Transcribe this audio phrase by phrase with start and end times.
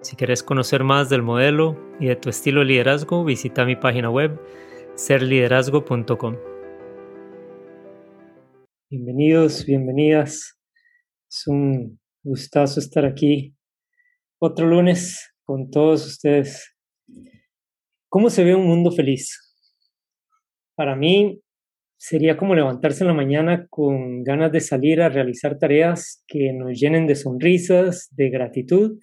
[0.00, 4.08] Si quieres conocer más del modelo y de tu estilo de liderazgo, visita mi página
[4.08, 4.40] web
[4.94, 6.36] serliderazgo.com.
[8.88, 10.56] Bienvenidos, bienvenidas.
[11.28, 13.56] Es un gustazo estar aquí
[14.40, 16.76] otro lunes con todos ustedes.
[18.08, 19.56] ¿Cómo se ve un mundo feliz?
[20.76, 21.42] Para mí
[21.96, 26.78] sería como levantarse en la mañana con ganas de salir a realizar tareas que nos
[26.78, 29.00] llenen de sonrisas, de gratitud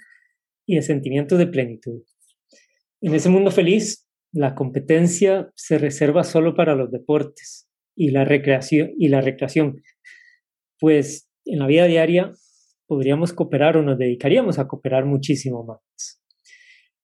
[0.66, 2.04] y de sentimientos de plenitud.
[3.02, 8.92] En ese mundo feliz, la competencia se reserva solo para los deportes y la recreación,
[8.98, 9.82] y la recreación
[10.80, 12.34] pues en la vida diaria
[12.88, 16.22] podríamos cooperar o nos dedicaríamos a cooperar muchísimo más.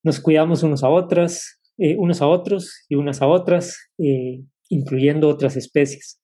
[0.03, 5.27] Nos cuidamos unos a otras, eh, unos a otros y unas a otras, eh, incluyendo
[5.29, 6.21] otras especies.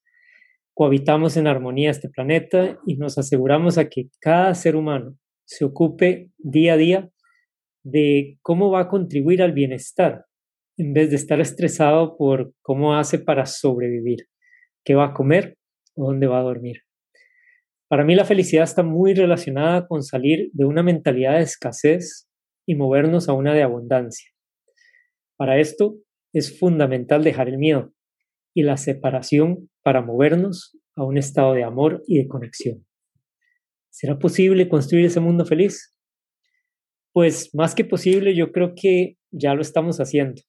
[0.74, 6.30] Cohabitamos en armonía este planeta y nos aseguramos a que cada ser humano se ocupe
[6.38, 7.10] día a día
[7.90, 10.26] de cómo va a contribuir al bienestar,
[10.76, 14.28] en vez de estar estresado por cómo hace para sobrevivir,
[14.84, 15.56] qué va a comer
[15.94, 16.82] o dónde va a dormir.
[17.88, 22.28] Para mí la felicidad está muy relacionada con salir de una mentalidad de escasez
[22.66, 24.30] y movernos a una de abundancia.
[25.36, 25.96] Para esto
[26.34, 27.92] es fundamental dejar el miedo
[28.54, 32.84] y la separación para movernos a un estado de amor y de conexión.
[33.88, 35.97] ¿Será posible construir ese mundo feliz?
[37.12, 40.42] Pues más que posible, yo creo que ya lo estamos haciendo.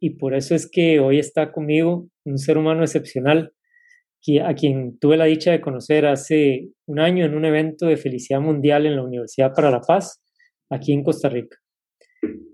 [0.00, 3.52] Y por eso es que hoy está conmigo un ser humano excepcional,
[4.44, 8.40] a quien tuve la dicha de conocer hace un año en un evento de felicidad
[8.40, 10.22] mundial en la Universidad para la Paz,
[10.70, 11.56] aquí en Costa Rica.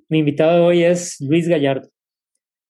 [0.08, 1.90] Mi invitado hoy es Luis Gallardo,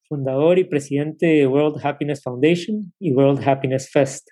[0.08, 4.28] fundador y presidente de World Happiness Foundation y World Happiness Fest,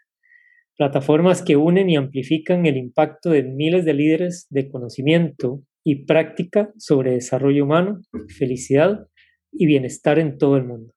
[0.77, 6.73] plataformas que unen y amplifican el impacto de miles de líderes de conocimiento y práctica
[6.79, 8.01] sobre desarrollo humano,
[8.37, 9.07] felicidad
[9.53, 10.93] y bienestar en todo el mundo.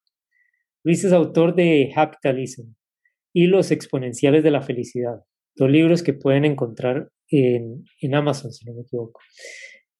[0.83, 2.73] Luis es autor de Capitalism
[3.31, 5.19] y Los exponenciales de la felicidad,
[5.55, 9.21] dos libros que pueden encontrar en, en Amazon, si no me equivoco.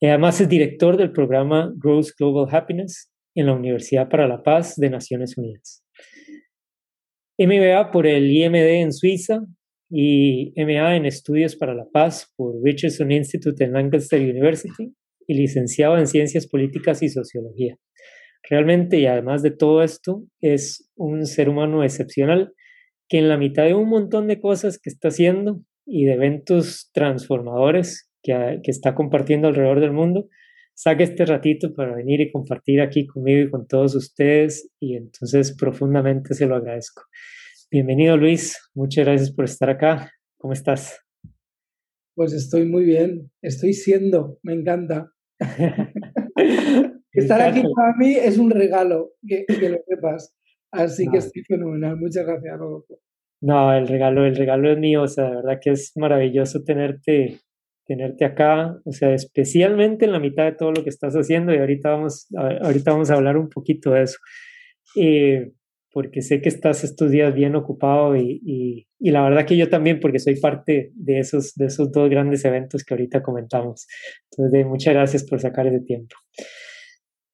[0.01, 4.89] Además es director del programa Growth Global Happiness en la Universidad para la Paz de
[4.89, 5.85] Naciones Unidas.
[7.38, 9.44] MBA por el IMD en Suiza
[9.89, 14.94] y MA en Estudios para la Paz por Richardson Institute en Lancaster University
[15.27, 17.77] y licenciado en Ciencias Políticas y Sociología.
[18.47, 22.53] Realmente, y además de todo esto, es un ser humano excepcional
[23.07, 26.89] que en la mitad de un montón de cosas que está haciendo y de eventos
[26.94, 30.27] transformadores que, que está compartiendo alrededor del mundo,
[30.75, 35.56] saque este ratito para venir y compartir aquí conmigo y con todos ustedes y entonces
[35.57, 37.03] profundamente se lo agradezco.
[37.72, 40.12] Bienvenido Luis, muchas gracias por estar acá.
[40.40, 41.06] ¿Cómo estás?
[42.16, 45.12] Pues estoy muy bien, estoy siendo, me encanta.
[47.12, 50.35] estar aquí para mí es un regalo, que, lo sepas.
[50.72, 51.96] Así que estoy fenomenal.
[51.97, 53.00] Muchas gracias, Rodolfo.
[53.40, 57.38] No, el regalo, el regalo es mío, o sea, de verdad que es maravilloso tenerte,
[57.86, 61.59] tenerte acá, o sea, especialmente en la mitad de todo lo que estás haciendo y
[61.59, 64.18] ahorita vamos, ahorita vamos a hablar un poquito de eso.
[64.96, 65.51] Eh,
[65.91, 68.41] porque sé que estás estos días bien ocupado y,
[69.00, 72.45] y, la verdad que yo también, porque soy parte de esos, de esos dos grandes
[72.45, 73.88] eventos que ahorita comentamos.
[74.31, 76.16] Entonces, muchas gracias por sacar ese tiempo.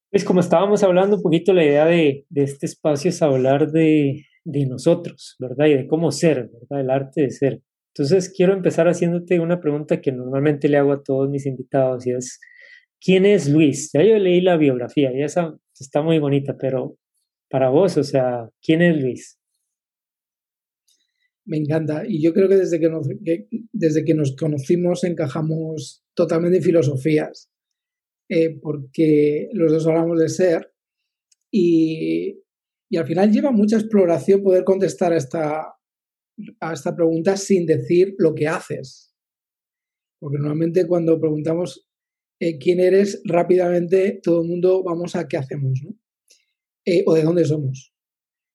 [0.09, 4.25] Pues como estábamos hablando un poquito, la idea de, de este espacio es hablar de,
[4.45, 5.65] de nosotros, ¿verdad?
[5.65, 6.79] Y de cómo ser, ¿verdad?
[6.79, 7.61] El arte de ser.
[7.93, 12.11] Entonces, quiero empezar haciéndote una pregunta que normalmente le hago a todos mis invitados y
[12.11, 12.39] es,
[13.01, 13.89] ¿quién es Luis?
[13.93, 16.97] Ya yo leí la biografía y esa está muy bonita, pero
[17.49, 17.97] para vos?
[17.97, 19.39] O sea, ¿quién es Luis?
[21.45, 22.03] Me encanta.
[22.07, 23.07] Y yo creo que desde que nos,
[23.71, 27.51] desde que nos conocimos encajamos totalmente en filosofías,
[28.29, 30.73] eh, porque los dos hablamos de ser
[31.51, 32.41] y,
[32.89, 35.75] y, al final lleva mucha exploración poder contestar a esta,
[36.59, 39.13] a esta pregunta sin decir lo que haces.
[40.19, 41.87] Porque normalmente cuando preguntamos
[42.39, 45.95] eh, quién eres, rápidamente todo el mundo vamos a qué hacemos, ¿no?
[46.85, 47.93] Eh, o de dónde somos.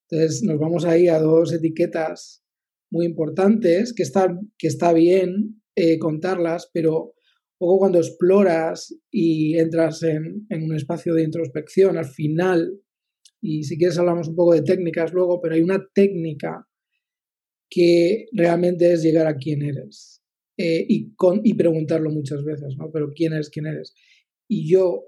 [0.09, 2.43] Entonces nos vamos ahí a dos etiquetas
[2.91, 7.13] muy importantes que está, que está bien eh, contarlas, pero
[7.57, 12.81] poco cuando exploras y entras en, un espacio de introspección, al final,
[13.39, 16.67] y si quieres hablamos un poco de técnicas luego, pero hay una técnica
[17.69, 20.21] que realmente es llegar a quién eres
[20.57, 22.91] eh, y, con, y preguntarlo muchas veces, ¿no?
[22.91, 23.93] Pero quién eres, quién eres.
[24.47, 25.05] Y yo,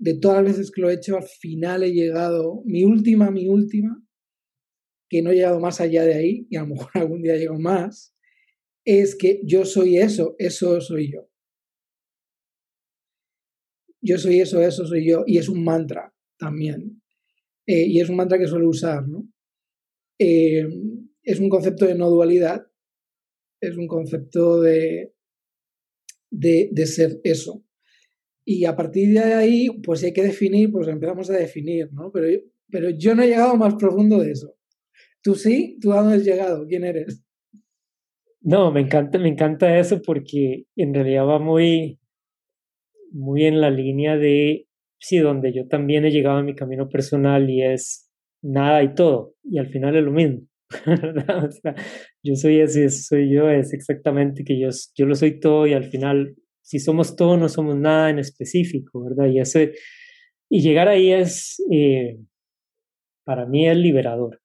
[0.00, 3.48] de todas las veces que lo he hecho, al final he llegado, mi última, mi
[3.48, 4.02] última,
[5.08, 7.58] que no he llegado más allá de ahí, y a lo mejor algún día llego
[7.58, 8.14] más,
[8.84, 11.30] es que yo soy eso, eso soy yo
[14.02, 17.02] yo soy eso, eso soy yo, y es un mantra también.
[17.66, 19.28] Eh, y es un mantra que suelo usar, ¿no?
[20.18, 20.66] Eh,
[21.22, 22.66] es un concepto de no dualidad,
[23.60, 25.14] es un concepto de,
[26.30, 27.64] de, ser eso.
[28.52, 32.10] Y a partir de ahí, pues hay que definir, pues empezamos a definir, ¿no?
[32.10, 32.26] Pero,
[32.68, 34.56] pero yo no he llegado más profundo de eso.
[35.22, 35.78] ¿Tú sí?
[35.80, 36.66] ¿Tú a dónde has llegado?
[36.66, 37.24] ¿Quién eres?
[38.40, 42.00] No, me encanta, me encanta eso porque en realidad va muy,
[43.12, 44.66] muy en la línea de,
[44.98, 48.10] sí, donde yo también he llegado a mi camino personal y es
[48.42, 50.40] nada y todo, y al final es lo mismo.
[52.24, 55.84] yo soy ese, soy yo, es exactamente que yo, yo lo soy todo y al
[55.84, 56.34] final,
[56.70, 59.26] si somos todo, no somos nada en específico, ¿verdad?
[59.26, 59.72] Y, ese,
[60.48, 62.16] y llegar ahí es, eh,
[63.24, 64.40] para mí, es liberador.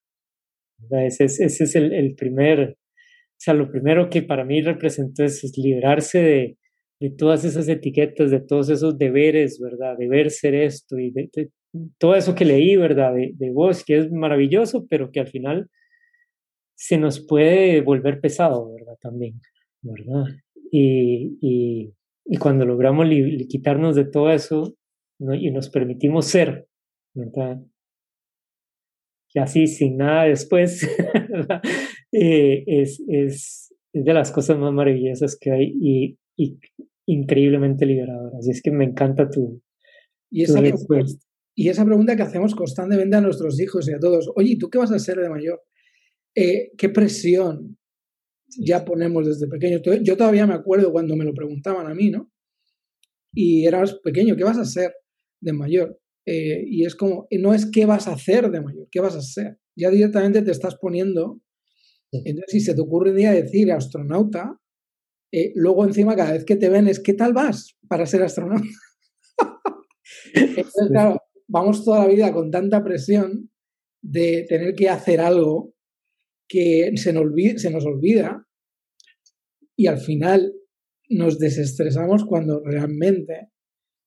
[0.90, 5.56] Ese, es el, el, primer, o sea, lo primero que para mí representó es, es
[5.56, 6.58] liberarse de,
[7.00, 9.96] de todas esas etiquetas, de todos esos deberes, ¿verdad?
[9.96, 11.30] Deber ser esto y de,
[12.00, 13.14] todo eso que leí, ¿verdad?
[13.14, 15.70] De, de, vos, que es maravilloso, pero que al final
[16.74, 18.98] se nos puede volver pesado, ¿verdad?
[19.00, 19.40] También,
[19.84, 20.26] ¿verdad?
[20.72, 21.94] Y, y,
[22.26, 23.08] y cuando logramos
[23.48, 24.76] quitarnos de todo eso
[25.20, 26.68] y nos permitimos ser,
[27.14, 27.62] ¿verdad?
[29.34, 30.84] Y así, sin nada después,
[32.12, 36.58] eh, es, es, es de las cosas más maravillosas que hay y, y
[37.06, 38.38] increíblemente liberadora.
[38.40, 39.62] Así es que me encanta tu,
[40.32, 40.62] y esa.
[41.58, 44.78] Y esa pregunta que hacemos constantemente a nuestros hijos y a todos, oye, ¿tú qué
[44.78, 45.62] vas a ser de mayor?
[46.36, 47.78] Eh, ¿Qué presión
[48.60, 49.80] ya ponemos desde pequeño?
[50.02, 52.32] Yo todavía me acuerdo cuando me lo preguntaban a mí, ¿no?
[53.34, 54.94] Y eras pequeño, ¿qué vas a ser
[55.42, 56.00] de mayor?
[56.26, 59.22] Eh, y es como, no es qué vas a hacer de mayor, qué vas a
[59.22, 59.60] ser.
[59.76, 61.42] Ya directamente te estás poniendo.
[62.12, 64.58] Entonces, si se te ocurre un día decir astronauta,
[65.34, 68.66] eh, luego encima cada vez que te ven es ¿qué tal vas para ser astronauta?
[70.34, 71.18] Entonces, claro,
[71.48, 73.52] vamos toda la vida con tanta presión
[74.02, 75.75] de tener que hacer algo
[76.48, 78.46] que se nos, olvida, se nos olvida
[79.76, 80.54] y al final
[81.10, 83.50] nos desestresamos cuando realmente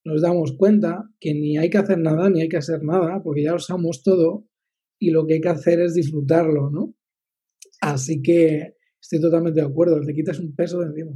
[0.04, 3.42] nos damos cuenta que ni hay que hacer nada ni hay que hacer nada porque
[3.42, 4.46] ya lo sabemos todo
[4.98, 6.94] y lo que hay que hacer es disfrutarlo, ¿no?
[7.80, 11.12] Así que Estoy totalmente de acuerdo, te quitas un peso de encima.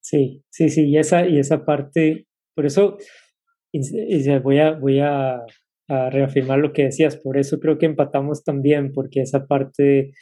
[0.00, 2.96] Sí, sí, sí, y esa, y esa parte, por eso
[4.42, 5.44] voy, a, voy a,
[5.88, 10.12] reafirmar lo que decías, por eso creo que empatamos también, porque esa parte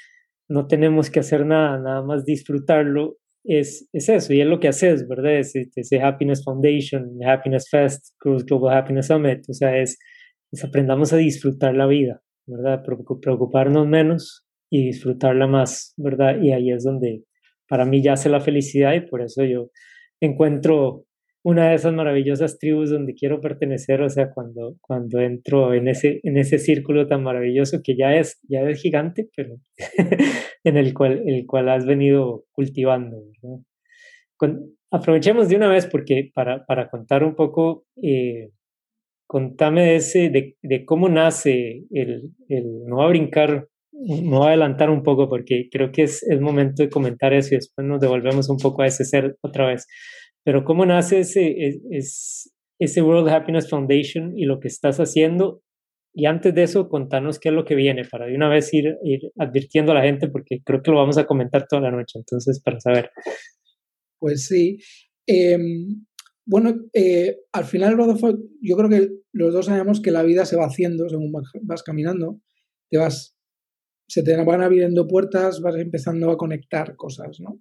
[0.48, 4.68] no tenemos que hacer nada, nada más disfrutarlo, es, es eso, y es lo que
[4.68, 5.38] haces, ¿verdad?
[5.38, 9.98] Es, es, Happiness Foundation, Happiness Fest, Cruz Global Happiness Summit, o sea, es,
[10.52, 12.82] es aprendamos a disfrutar la vida, ¿verdad?
[12.82, 16.40] Preocuparnos menos y disfrutarla más, ¿verdad?
[16.40, 17.24] Y ahí es donde
[17.68, 19.70] para mí ya hace la felicidad y por eso yo
[20.20, 21.04] encuentro
[21.44, 26.20] una de esas maravillosas tribus donde quiero pertenecer, o sea, cuando, cuando entro en ese,
[26.22, 29.56] en ese círculo tan maravilloso que ya es, ya es gigante, pero
[30.64, 33.16] en el cual, el cual has venido cultivando.
[34.90, 38.50] aprovechemos de una vez porque para, para contar un poco, eh,
[39.26, 44.48] contame ese, de, de, cómo nace el, el, no va a brincar me voy a
[44.48, 48.00] adelantar un poco porque creo que es el momento de comentar eso y después nos
[48.00, 49.86] devolvemos un poco a ese ser otra vez.
[50.44, 51.54] Pero ¿cómo nace ese,
[51.90, 55.62] es, ese World Happiness Foundation y lo que estás haciendo?
[56.14, 58.96] Y antes de eso, contanos qué es lo que viene para de una vez ir,
[59.02, 62.18] ir advirtiendo a la gente porque creo que lo vamos a comentar toda la noche,
[62.18, 63.10] entonces para saber.
[64.18, 64.78] Pues sí.
[65.26, 66.04] Em,
[66.44, 67.96] bueno, eh, al final,
[68.60, 71.32] yo creo que los dos sabemos que la vida se va haciendo según
[71.62, 72.40] vas caminando,
[72.90, 73.36] te vas
[74.12, 77.58] se te van abriendo puertas, vas empezando a conectar cosas, ¿no?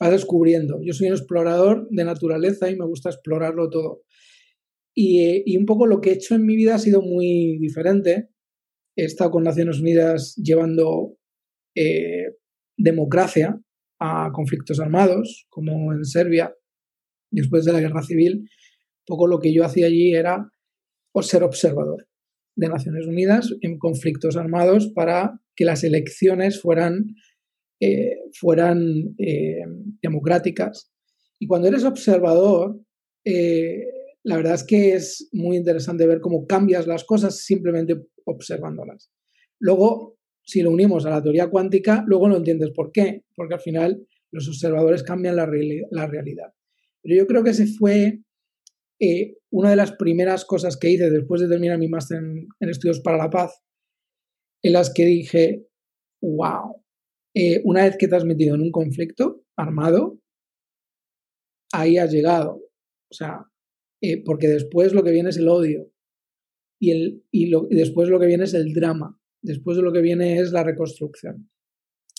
[0.00, 0.80] Vas descubriendo.
[0.82, 4.02] Yo soy un explorador de naturaleza y me gusta explorarlo todo.
[4.94, 8.28] Y, un poco lo que he hecho en mi vida ha sido muy diferente.
[8.96, 11.16] He estado con Naciones Unidas llevando
[11.76, 12.34] eh,
[12.76, 13.60] democracia
[14.00, 16.54] a conflictos armados, como en Serbia,
[17.30, 18.38] después de la guerra civil.
[18.40, 20.50] Un poco lo que yo hacía allí era
[21.22, 22.06] ser observador
[22.56, 27.14] de Naciones Unidas en conflictos armados para que las elecciones fueran,
[27.80, 29.64] eh, fueran eh,
[30.02, 30.90] democráticas.
[31.38, 32.80] Y cuando eres observador,
[33.24, 33.84] eh,
[34.24, 37.94] la verdad es que es muy interesante ver cómo cambias las cosas simplemente
[38.24, 39.12] observándolas.
[39.60, 43.60] Luego, si lo unimos a la teoría cuántica, luego no entiendes por qué, porque al
[43.60, 46.52] final los observadores cambian la, realidad.
[47.02, 48.20] Pero yo creo que ese fue
[49.50, 53.16] una de las primeras cosas que hice después de terminar mi máster en, estudios para
[53.16, 53.62] la paz,
[54.62, 55.66] en las que dije,
[56.20, 56.77] wow,
[57.40, 60.20] eh, una vez que te has metido en un conflicto armado,
[61.72, 62.56] ahí has llegado.
[63.08, 63.44] O sea,
[64.02, 65.88] eh, porque después lo que viene es el odio
[66.80, 70.40] y, el, y, después lo que viene es el drama, después de lo que viene
[70.40, 71.48] es la reconstrucción.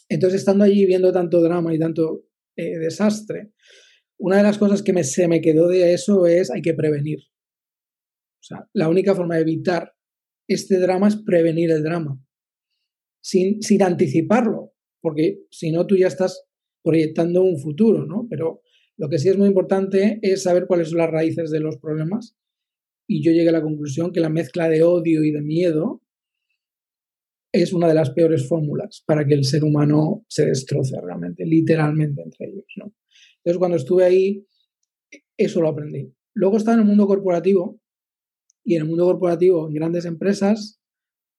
[0.08, 3.52] Entonces, estando allí viendo tanto drama y tanto eh, desastre,
[4.18, 7.20] una de las cosas que me, se me quedó de eso es hay que prevenir.
[7.20, 9.94] O sea, la única forma de evitar
[10.48, 12.24] este drama es prevenir el drama,
[13.22, 16.46] sin, sin anticiparlo, porque si no tú ya estás
[16.84, 18.28] proyectando un futuro, ¿no?
[18.30, 18.62] Pero
[18.98, 22.36] lo que sí es muy importante es saber cuáles son las raíces de los problemas.
[23.08, 26.02] Y yo llegué a la conclusión que la mezcla de odio y de miedo
[27.52, 32.22] es una de las peores fórmulas para que el ser humano se destroce realmente, literalmente
[32.22, 32.66] entre ellos.
[32.78, 34.46] Entonces, cuando estuve ahí,
[35.38, 36.14] eso lo aprendí.
[36.36, 37.82] Luego estaba en el mundo corporativo
[38.64, 40.80] y en el mundo corporativo, en grandes empresas,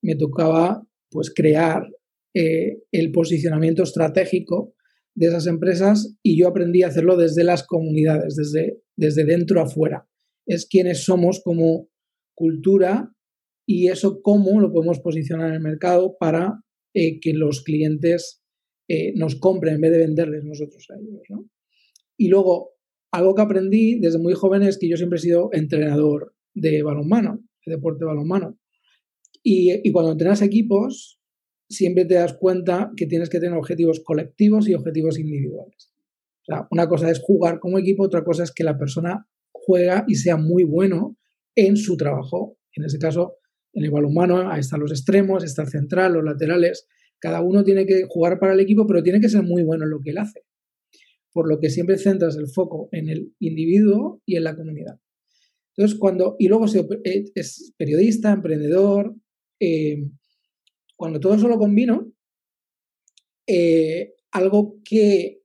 [0.02, 1.86] me tocaba pues crear
[2.34, 4.74] eh, el posicionamiento estratégico
[5.14, 10.08] de esas empresas y yo aprendí a hacerlo desde las comunidades, desde, desde dentro afuera.
[10.46, 11.88] Es quienes somos como
[12.34, 13.12] cultura
[13.66, 16.62] y eso cómo lo podemos posicionar en el mercado para
[16.94, 18.42] eh, que los clientes
[18.88, 21.46] eh, nos compren en vez de venderles nosotros a ellos.
[22.16, 22.72] Y luego,
[23.12, 27.40] algo que aprendí desde muy joven es que yo siempre he sido entrenador de balonmano,
[27.66, 28.58] de deporte de balonmano.
[29.42, 31.19] Y, y cuando entrenas equipos,
[31.70, 35.94] siempre te das cuenta que tienes que tener objetivos colectivos y objetivos individuales.
[36.42, 40.04] O sea, una cosa es jugar como equipo, otra cosa es que la persona juega
[40.08, 41.16] y sea muy bueno
[41.54, 42.58] en su trabajo.
[42.74, 43.36] En ese caso,
[43.72, 46.88] en el balonmano, ahí están los extremos, está el central, los laterales.
[47.20, 49.90] Cada uno tiene que jugar para el equipo, pero tiene que ser muy bueno en
[49.90, 50.42] lo que él hace.
[51.32, 54.98] Por lo que siempre centras el foco en el individuo y en la comunidad.
[55.76, 56.66] Entonces, cuando, y luego
[57.04, 59.14] eh, es periodista, emprendedor,
[59.60, 60.02] eh,
[61.00, 62.12] cuando todo eso lo combino,
[63.46, 65.40] eh, algo que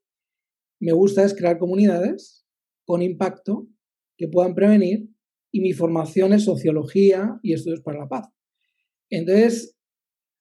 [0.82, 2.46] me gusta es crear comunidades
[2.84, 3.66] con impacto
[4.18, 5.08] que puedan prevenir
[5.54, 8.28] y mi formación es sociología y estudios para la paz.
[9.10, 9.78] Entonces,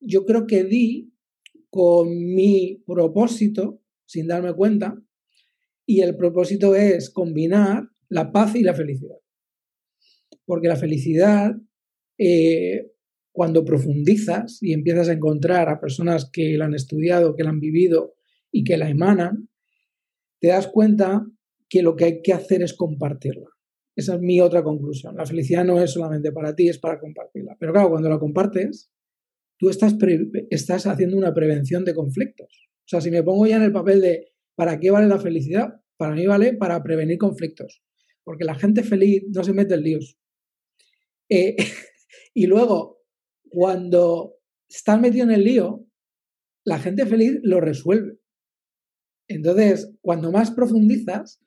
[0.00, 1.12] yo creo que di
[1.70, 5.00] con mi propósito, sin darme cuenta,
[5.86, 9.20] y el propósito es combinar la paz y la felicidad.
[10.44, 11.52] Porque la felicidad
[12.18, 12.93] eh,
[13.34, 17.58] cuando profundizas y empiezas a encontrar a personas que la han estudiado, que la han
[17.58, 18.14] vivido
[18.52, 19.48] y que la emanan,
[20.40, 21.26] te das cuenta
[21.68, 23.48] que lo que hay que hacer es compartirla.
[23.96, 25.16] Esa es mi otra conclusión.
[25.16, 27.56] La felicidad no es solamente para ti, es para compartirla.
[27.58, 28.92] Pero claro, cuando la compartes,
[29.58, 29.96] tú estás,
[30.50, 32.68] estás haciendo una prevención de conflictos.
[32.84, 35.80] O sea, si me pongo ya en el papel de ¿para qué vale la felicidad?
[35.96, 37.82] Para mí vale para prevenir conflictos.
[38.22, 40.18] Porque la gente feliz no se mete en líos.
[41.28, 41.56] Eh,
[42.34, 43.03] y luego,
[43.54, 44.34] cuando
[44.68, 45.86] estás metido en el lío,
[46.64, 48.18] la gente feliz lo resuelve.
[49.28, 51.40] Entonces, cuando más profundizas,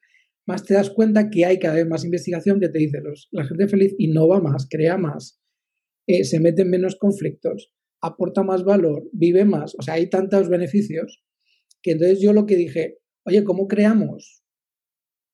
[0.47, 3.45] más te das cuenta que hay cada vez más investigación que te dice, los, la
[3.45, 5.41] gente feliz innova más, crea más,
[6.07, 9.75] eh, se mete en menos conflictos, aporta más valor, vive más.
[9.77, 11.21] O sea, hay tantos beneficios
[11.81, 14.43] que entonces yo lo que dije, oye, ¿cómo creamos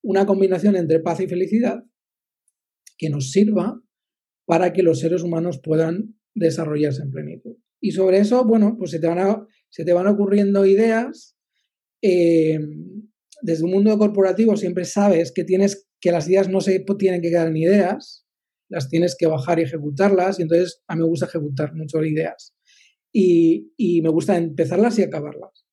[0.04, 1.84] una combinación entre paz y felicidad
[2.98, 3.80] que nos sirva
[4.46, 7.56] para que los seres humanos puedan desarrollarse en plenitud.
[7.82, 11.36] Y sobre eso, bueno, pues se te van, se te van ocurriendo ideas.
[12.02, 12.60] Eh,
[13.42, 17.30] desde un mundo corporativo siempre sabes que tienes que las ideas no se tienen que
[17.30, 18.26] quedar en ideas,
[18.70, 22.56] las tienes que bajar y ejecutarlas, y entonces a mí me gusta ejecutar mucho ideas.
[23.14, 25.66] Y, y me gusta empezarlas y acabarlas.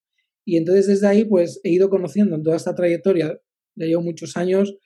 [0.44, 3.40] Y entonces desde ahí, pues he ido conociendo en toda esta trayectoria,
[3.76, 4.76] ya llevo muchos años,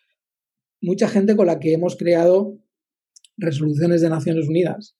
[0.81, 2.59] mucha gente con la que hemos creado
[3.39, 4.97] resoluciones de Naciones Unidas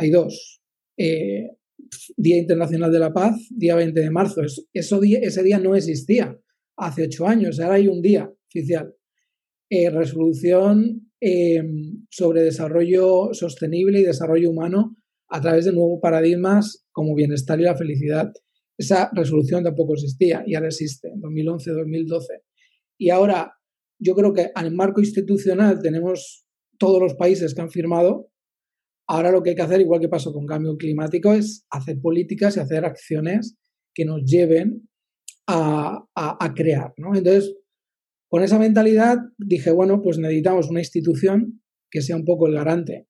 [0.00, 0.62] hay dos.
[0.96, 1.48] Eh,
[2.16, 4.42] día Internacional de la Paz, día 20 de marzo.
[4.72, 6.38] Eso, ese día no existía
[6.76, 8.94] hace ocho años, ahora hay un día oficial.
[9.68, 14.96] Eh, resolución em, sobre desarrollo sostenible y desarrollo humano
[15.28, 18.32] a través de nuevos paradigmas como bienestar y la felicidad.
[18.78, 22.42] Esa resolución tampoco existía y ahora existe, en 2011-2012.
[22.98, 23.52] Y ahora
[23.98, 26.46] yo creo que al marco institucional tenemos
[26.78, 28.29] todos los países que han firmado
[29.12, 32.56] Ahora lo que hay que hacer, igual que pasó con cambio climático, es hacer políticas
[32.56, 33.58] y hacer acciones
[33.92, 34.88] que nos lleven
[35.48, 36.06] a,
[36.54, 36.92] crear.
[36.96, 37.56] Entonces,
[38.28, 43.08] con esa mentalidad dije, bueno, pues necesitamos una institución que sea un poco el garante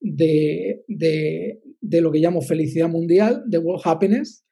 [0.00, 4.46] de, de lo que llamo felicidad mundial, de World Happiness.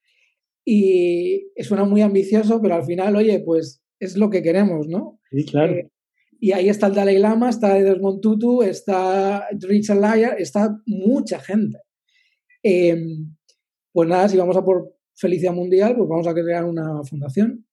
[0.63, 5.19] Y suena muy ambicioso, pero al final, oye, pues es lo que queremos, ¿no?
[5.31, 5.73] Sí, claro.
[5.73, 5.91] Eh,
[6.43, 11.79] y ahí está el Dalai Lama, está Desmond Tutu, está Richard Lyer, está mucha gente.
[12.65, 13.37] Em,
[13.93, 17.65] pues nada, si vamos a por felicidad mundial, pues vamos a crear una fundación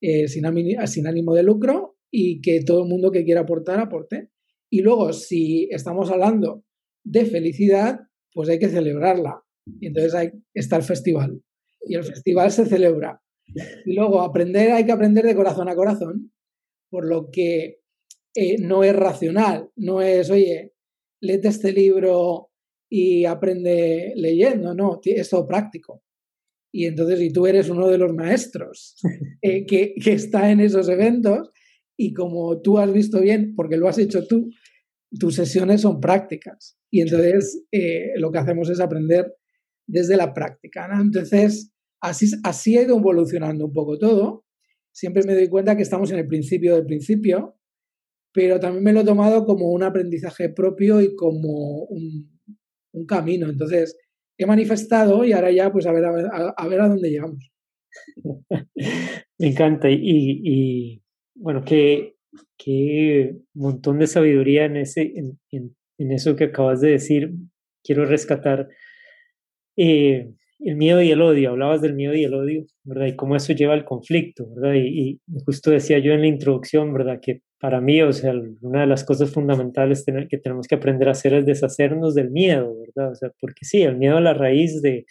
[0.00, 4.30] eh, sin, ánimo de lucro y que todo el mundo que quiera aportar, aporte.
[4.70, 6.64] Y luego, si estamos hablando
[7.04, 8.00] de felicidad,
[8.32, 9.40] pues hay que celebrarla.
[9.80, 11.40] Y entonces hay, está el festival.
[11.80, 13.22] Y el festival se celebra.
[13.84, 16.32] Y luego aprender, hay que aprender de corazón a corazón,
[16.90, 17.85] por lo que
[18.36, 20.74] eh, no es racional, no es, oye,
[21.20, 22.50] léete este libro
[22.90, 26.02] y aprende leyendo, no, es todo práctico.
[26.72, 28.96] Y entonces, si tú eres uno de los maestros
[29.42, 31.50] eh, que, que está en esos eventos
[31.96, 34.50] y como tú has visto bien, porque lo has hecho tú,
[35.18, 36.78] tus sesiones son prácticas.
[36.90, 39.34] Y entonces eh, lo que hacemos es aprender
[39.86, 40.88] desde la práctica.
[41.00, 44.44] Entonces, así, así ha ido evolucionando un poco todo.
[44.92, 47.55] Siempre me doy cuenta que estamos en el principio del principio,
[48.36, 52.36] pero también me lo he tomado como un aprendizaje propio y como un,
[53.08, 53.48] camino.
[53.48, 53.98] Entonces,
[54.38, 57.50] he manifestado y ahora ya, pues a ver a, a dónde llegamos.
[59.38, 59.90] Me encanta.
[59.90, 61.02] Y, y
[61.34, 62.16] bueno, qué,
[62.58, 67.32] qué montón de sabiduría en, ese, en, en eso que acabas de decir,
[67.82, 68.68] quiero rescatar
[69.76, 71.50] eh, el miedo y el odio.
[71.50, 73.06] Hablabas del miedo y el odio, ¿verdad?
[73.06, 74.74] Y cómo eso lleva al conflicto, ¿verdad?
[74.74, 77.20] Y, justo decía yo en la introducción, ¿verdad?
[77.20, 81.12] Que para mí, o sea, una de las cosas fundamentales que tenemos que aprender a
[81.12, 83.12] hacer es deshacernos del miedo, ¿verdad?
[83.12, 85.06] O sea, porque sí, el miedo es la raíz de,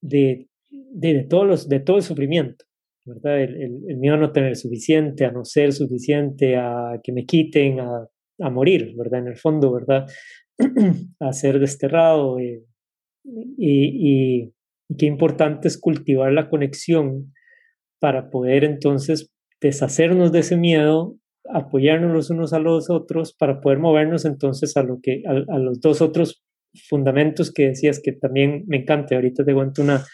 [0.00, 2.64] de, de, todos los, de todo el sufrimiento.
[3.04, 3.40] ¿verdad?
[3.40, 7.24] El, el, el, miedo a no tener suficiente, a no ser suficiente, a que me
[7.24, 8.08] quiten, a
[8.40, 9.20] a morir, ¿verdad?
[9.20, 10.06] En el fondo, ¿verdad?
[11.20, 12.38] a ser desterrado.
[12.38, 12.62] Eh,
[13.24, 14.52] y, y,
[14.96, 17.32] qué importante es cultivar la conexión
[17.98, 21.16] para poder entonces deshacernos de ese miedo,
[21.52, 25.80] apoyarnos los unos a los otros para poder movernos entonces a lo que a, los
[25.80, 26.44] dos otros
[26.88, 29.14] fundamentos que decías que también me encanta.
[29.14, 30.04] Ahorita te cuento una,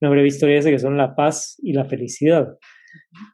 [0.00, 2.56] una breve historia esa que son la paz y la felicidad,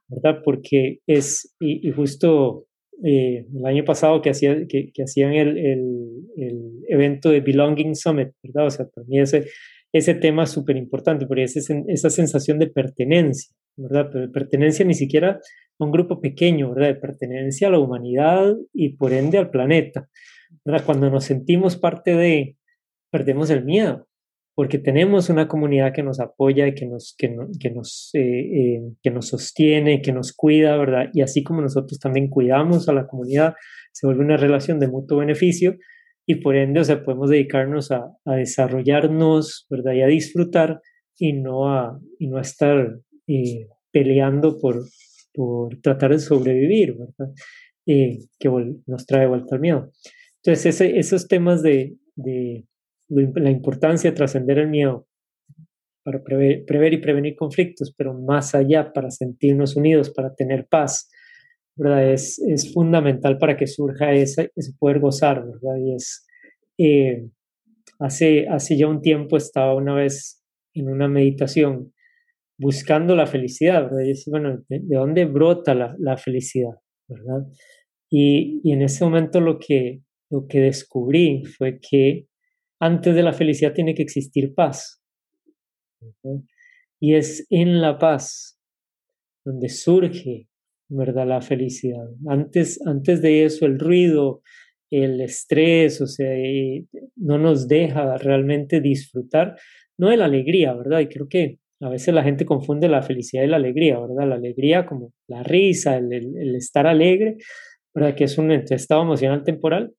[0.08, 0.40] ¿verdad?
[0.44, 2.66] Porque es, y, justo
[3.04, 5.84] eh, el año pasado que, hacía, que, hacían el, el,
[6.36, 8.66] el, evento de Belonging Summit, ¿verdad?
[8.66, 9.46] O sea, para mí ese,
[9.92, 14.10] ese tema es súper importante, porque es esa sensación de pertenencia, ¿verdad?
[14.32, 15.40] Pertenencia ni siquiera
[15.78, 16.88] a un grupo pequeño, ¿verdad?
[16.88, 20.08] De pertenencia a la humanidad y por ende al planeta,
[20.64, 20.84] ¿verdad?
[20.84, 22.56] Cuando nos sentimos parte de,
[23.10, 24.08] perdemos el miedo,
[24.54, 29.10] porque tenemos una comunidad que nos apoya, que nos, que, que nos, eh, eh, que
[29.10, 31.08] nos sostiene, que nos cuida, ¿verdad?
[31.14, 33.54] Y así como nosotros también cuidamos a la comunidad,
[33.92, 35.76] se vuelve una relación de mutuo beneficio
[36.26, 39.94] y por ende, o sea, podemos dedicarnos a, a desarrollarnos, ¿verdad?
[39.94, 40.80] Y a disfrutar
[41.18, 44.82] y no a, y no a estar eh, peleando por,
[45.32, 47.32] por tratar de sobrevivir, ¿verdad?
[47.84, 48.50] que
[48.86, 49.90] nos trae vuelta al miedo.
[50.36, 52.64] Entonces, ese, esos temas de, de
[53.08, 55.06] la importancia de trascender el miedo
[56.04, 61.08] para prever, y prevenir conflictos, pero más allá, para sentirnos unidos, para tener paz,
[61.76, 62.12] ¿verdad?
[62.12, 65.76] Es, es fundamental para que surja ese, ese poder gozar, ¿verdad?
[65.78, 66.26] Y es,
[66.78, 67.28] eh,
[67.98, 70.42] hace, hace ya un tiempo estaba una vez
[70.74, 71.91] en una meditación
[72.62, 74.04] buscando la felicidad, ¿verdad?
[74.04, 76.74] Y decía, bueno, ¿de, dónde brota la, la felicidad,
[77.08, 77.46] ¿verdad?
[78.08, 82.26] Y, y, en ese momento lo que, lo que descubrí fue que
[82.80, 85.02] antes de la felicidad tiene que existir paz.
[87.00, 88.58] Y es en la paz
[89.44, 90.48] donde surge,
[90.88, 91.26] ¿verdad?
[91.26, 92.06] La felicidad.
[92.28, 94.42] Antes, antes de eso, el ruido,
[94.90, 99.56] el estrés, o sea, eh, no nos deja realmente disfrutar,
[99.98, 101.00] no de la alegría, ¿verdad?
[101.00, 104.28] Y creo que a veces la gente confunde la felicidad y la alegría, ¿verdad?
[104.28, 107.38] La alegría como la risa, el, estar alegre,
[107.92, 108.14] ¿verdad?
[108.14, 109.92] Que es un estado emocional temporal,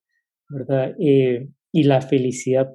[0.49, 0.95] ¿verdad?
[0.99, 2.69] Eh, y la felicidad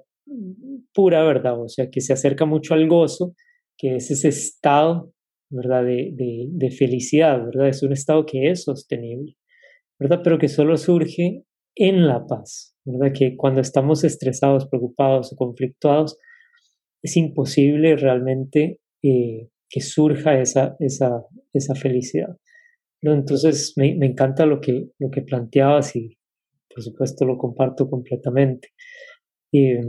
[0.92, 1.59] pura, ¿verdad?
[1.59, 3.35] O sea, que se acerca mucho al gozo,
[3.79, 5.12] que es ese estado,
[5.51, 5.85] ¿verdad?
[5.85, 6.12] De,
[6.51, 7.68] de, felicidad, ¿verdad?
[7.68, 9.37] Es un estado que es sostenible,
[9.99, 10.21] ¿verdad?
[10.23, 11.44] Pero que solo surge
[11.77, 13.14] en la paz, ¿verdad?
[13.16, 16.18] Que cuando estamos estresados, preocupados o conflictuados,
[17.03, 22.37] es imposible realmente eh, que surja esa, esa, esa felicidad.
[23.03, 26.19] Entonces, me, me, encanta lo que, lo que planteabas y,
[26.69, 28.71] por supuesto, lo comparto completamente.
[29.53, 29.81] Eh,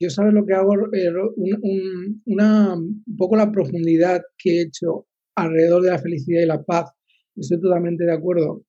[0.00, 5.06] yo sabes lo que hago, eh, un, una, un poco la profundidad que he hecho
[5.34, 6.90] alrededor de la felicidad y la paz,
[7.34, 8.64] estoy totalmente de acuerdo,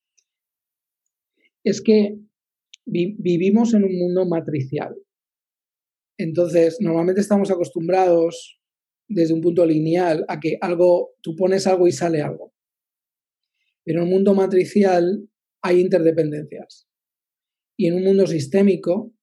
[1.63, 2.17] es que
[2.85, 4.95] vivimos en un mundo matricial.
[6.17, 8.59] Entonces, normalmente estamos acostumbrados
[9.07, 12.53] desde un punto lineal a que algo, tú pones algo y sale algo.
[13.83, 15.29] Pero en un mundo matricial
[15.61, 16.87] hay interdependencias.
[17.77, 19.13] Y en un mundo sistémico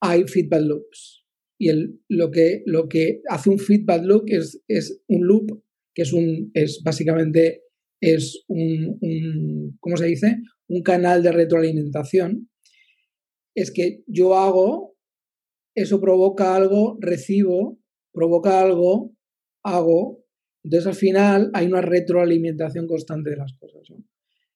[0.00, 1.24] hay feedback loops.
[1.58, 5.62] Y el, lo, que, lo que hace un feedback loop es, es un loop,
[5.94, 7.64] que es, un, es básicamente
[8.00, 10.38] es un, un, ¿cómo se dice?
[10.68, 12.48] Un canal de retroalimentación.
[13.54, 14.96] Es que yo hago,
[15.74, 17.79] eso provoca algo, recibo,
[18.12, 19.14] provoca algo,
[19.64, 20.24] hago.
[20.62, 23.82] Entonces al final hay una retroalimentación constante de las cosas.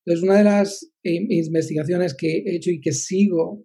[0.05, 3.65] Entonces una de las eh, investigaciones que he hecho y que sigo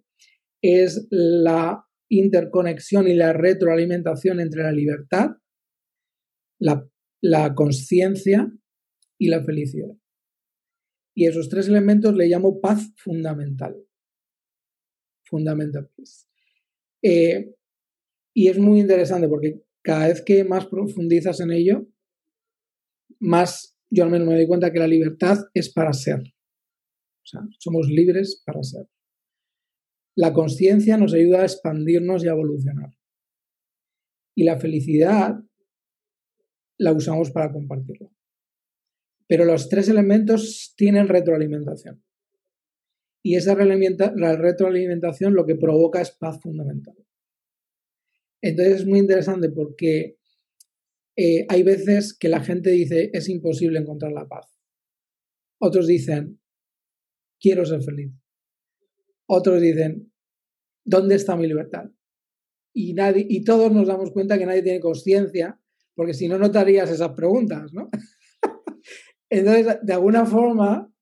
[0.62, 5.30] es la interconexión y la retroalimentación entre la libertad,
[6.58, 6.88] la,
[7.22, 8.50] la conciencia
[9.18, 9.94] y la felicidad.
[11.14, 13.76] Y esos tres elementos le llamo paz fundamental.
[15.24, 15.90] Fundamental
[17.02, 17.54] eh,
[18.34, 21.86] y es muy interesante porque cada vez que más profundizas en ello,
[23.18, 26.20] más yo al menos me doy cuenta que la libertad es para ser.
[26.20, 28.88] O sea, somos libres para ser.
[30.16, 32.90] La conciencia nos ayuda a expandirnos y a evolucionar.
[34.36, 35.40] Y la felicidad
[36.78, 38.10] la usamos para compartirla.
[39.26, 42.02] Pero los tres elementos tienen retroalimentación.
[43.22, 46.96] Y esa retroalimentación lo que provoca es paz fundamental.
[48.42, 50.18] Entonces es muy interesante porque
[51.16, 54.56] eh, hay veces que la gente dice es imposible encontrar la paz.
[55.60, 56.40] Otros dicen
[57.38, 58.12] quiero ser feliz.
[59.26, 60.12] Otros dicen
[60.84, 61.84] ¿dónde está mi libertad?
[62.72, 65.60] Y, nadie, y todos nos damos cuenta que nadie tiene conciencia,
[65.94, 67.90] porque si no, notarías esas preguntas, ¿no?
[69.28, 70.92] Entonces, de alguna forma,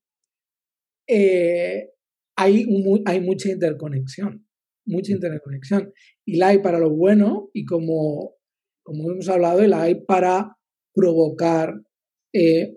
[1.07, 1.91] eh,
[2.37, 2.67] hay,
[3.05, 4.48] hay mucha interconexión
[4.89, 5.93] mucha interconexión.
[6.25, 8.35] Y la hay para lo bueno y como,
[8.83, 10.57] como hemos hablado, la hay para
[10.95, 11.75] provocar
[12.33, 12.75] eh,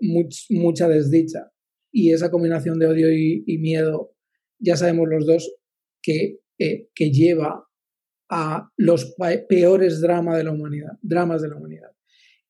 [0.50, 1.50] mucha desdicha.
[1.92, 4.14] Y esa combinación de odio y, miedo,
[4.58, 5.54] ya sabemos los dos
[6.00, 7.66] que, eh, que lleva
[8.30, 9.14] a los
[9.48, 11.90] peores dramas de la humanidad, dramas de la humanidad.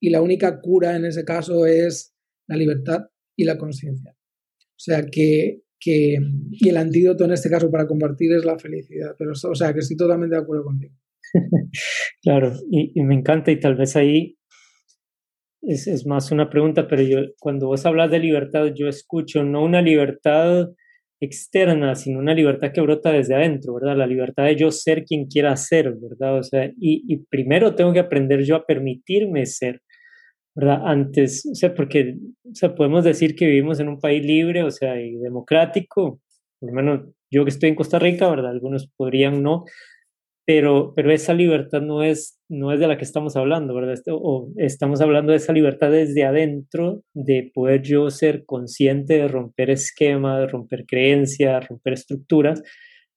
[0.01, 2.15] Y la única cura en ese caso es
[2.47, 4.17] la libertad y la conciencia.
[4.61, 6.17] O sea que que,
[6.51, 9.15] y el antídoto en este caso para compartir es la felicidad.
[9.19, 10.95] Pero, o sea, que estoy totalmente de acuerdo contigo.
[12.23, 14.37] claro, y, me encanta y tal vez ahí
[15.63, 19.65] es, es, más una pregunta, pero yo cuando vos hablas de libertad, yo escucho no
[19.65, 20.69] una libertad
[21.21, 23.97] externa, sino una libertad que brota desde adentro, ¿verdad?
[23.97, 26.39] La libertad de yo ser quien quiera ser, ¿verdad?
[26.39, 29.81] O sea, y, y primero tengo que aprender yo a permitirme ser.
[30.55, 30.83] ¿Verdad?
[30.85, 34.71] Antes, o sea, porque o sea, podemos decir que vivimos en un país libre, o
[34.71, 36.21] sea, y democrático,
[36.61, 38.51] por lo menos yo que estoy en Costa Rica, ¿verdad?
[38.51, 39.65] Algunos podrían no,
[40.47, 43.99] pero, pero esa libertad no es, no es de la que estamos hablando, ¿verdad?
[44.11, 49.71] O estamos hablando de esa libertad desde adentro, de poder yo ser consciente de romper
[49.71, 52.63] esquemas, de romper creencias, romper estructuras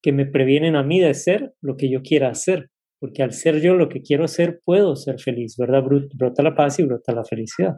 [0.01, 2.69] que me previenen a mí de ser lo que yo quiera hacer
[3.05, 5.83] porque al ser yo lo que quiero ser, puedo ser feliz, ¿verdad?
[5.83, 7.75] Brota la paz y brota la felicidad.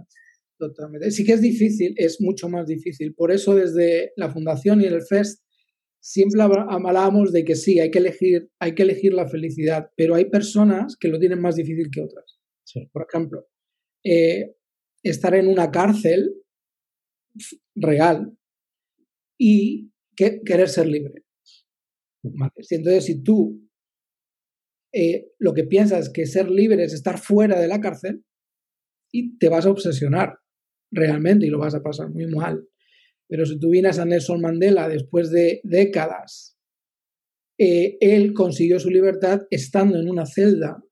[0.57, 1.11] Totalmente.
[1.11, 3.13] Sí que es difícil, es mucho más difícil.
[3.13, 5.43] Por eso desde la Fundación y el FEST
[5.99, 10.29] siempre hablábamos de que sí, hay que elegir, hay que elegir la felicidad, pero hay
[10.29, 12.39] personas que lo tienen más difícil que otras.
[12.93, 13.47] Por ejemplo,
[14.05, 14.55] eh,
[15.03, 16.41] estar en una cárcel
[17.75, 18.31] real
[19.37, 21.25] y querer ser libre.
[22.23, 23.66] Entonces, si tú
[24.99, 28.23] eh, lo que piensas que ser libre es estar fuera de la cárcel
[29.12, 30.39] y te vas a obsesionar
[30.91, 32.67] realmente y lo vas a pasar muy mal.
[33.29, 36.57] Pero si tú vienes a Nelson Mandela después de décadas,
[37.60, 40.83] eh, él consiguió su libertad estando en una celda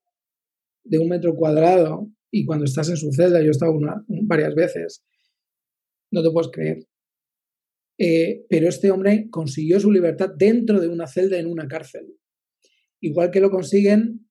[0.84, 3.76] de un metro cuadrado y cuando estás en su celda, yo he estado
[4.22, 5.04] varias veces,
[6.12, 6.78] no te puedes creer.
[7.98, 12.06] Eh, pero este hombre consiguió su libertad dentro de una celda en una cárcel
[13.00, 14.28] igual que lo consiguen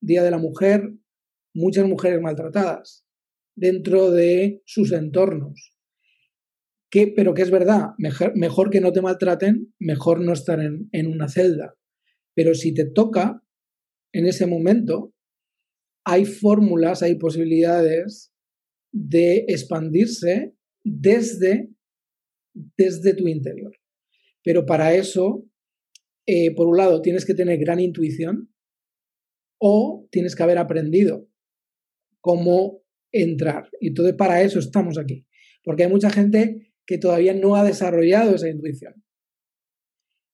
[0.00, 0.94] Día de la Mujer,
[1.54, 3.04] muchas mujeres maltratadas
[3.56, 5.76] dentro de sus entornos.
[6.90, 11.06] Que, pero que es verdad, mejor, que no te maltraten, mejor no estar en, en
[11.06, 11.76] una celda.
[12.34, 13.44] Pero si te toca
[14.12, 15.14] en ese momento,
[16.04, 18.32] hay fórmulas, hay posibilidades
[18.92, 21.70] de expandirse desde,
[22.76, 23.72] desde tu interior.
[24.42, 25.49] Pero para eso
[26.26, 28.52] eh, por un lado, tienes que tener gran intuición
[29.58, 31.28] o tienes que haber aprendido
[32.20, 33.68] cómo entrar.
[33.80, 35.26] Y entonces para eso estamos aquí,
[35.64, 39.04] porque hay mucha gente que todavía no ha desarrollado esa intuición.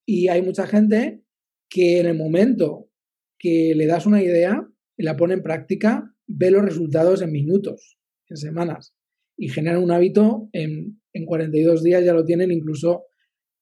[0.06, 1.22] Y hay mucha gente
[1.68, 2.90] que en el momento
[3.38, 7.98] que le das una idea y la pone en práctica, ve los resultados en minutos,
[8.28, 8.94] en semanas,
[9.36, 13.04] y genera un hábito en, en 42 días, ya lo tienen incluso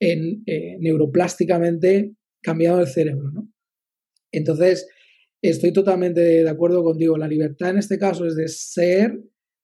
[0.04, 3.30] eh, neuroplásticamente cambiado el cerebro.
[3.32, 3.48] ¿no?
[4.32, 4.88] Entonces,
[5.42, 7.16] estoy totalmente de acuerdo contigo.
[7.16, 9.18] La libertad en este caso es de ser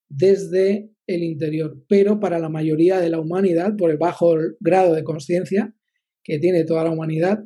[0.09, 5.05] desde el interior, pero para la mayoría de la humanidad, por el bajo grado de
[5.05, 5.75] conciencia
[6.23, 7.45] que tiene toda la humanidad,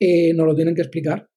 [0.00, 1.28] eh, nos lo tienen que explicar.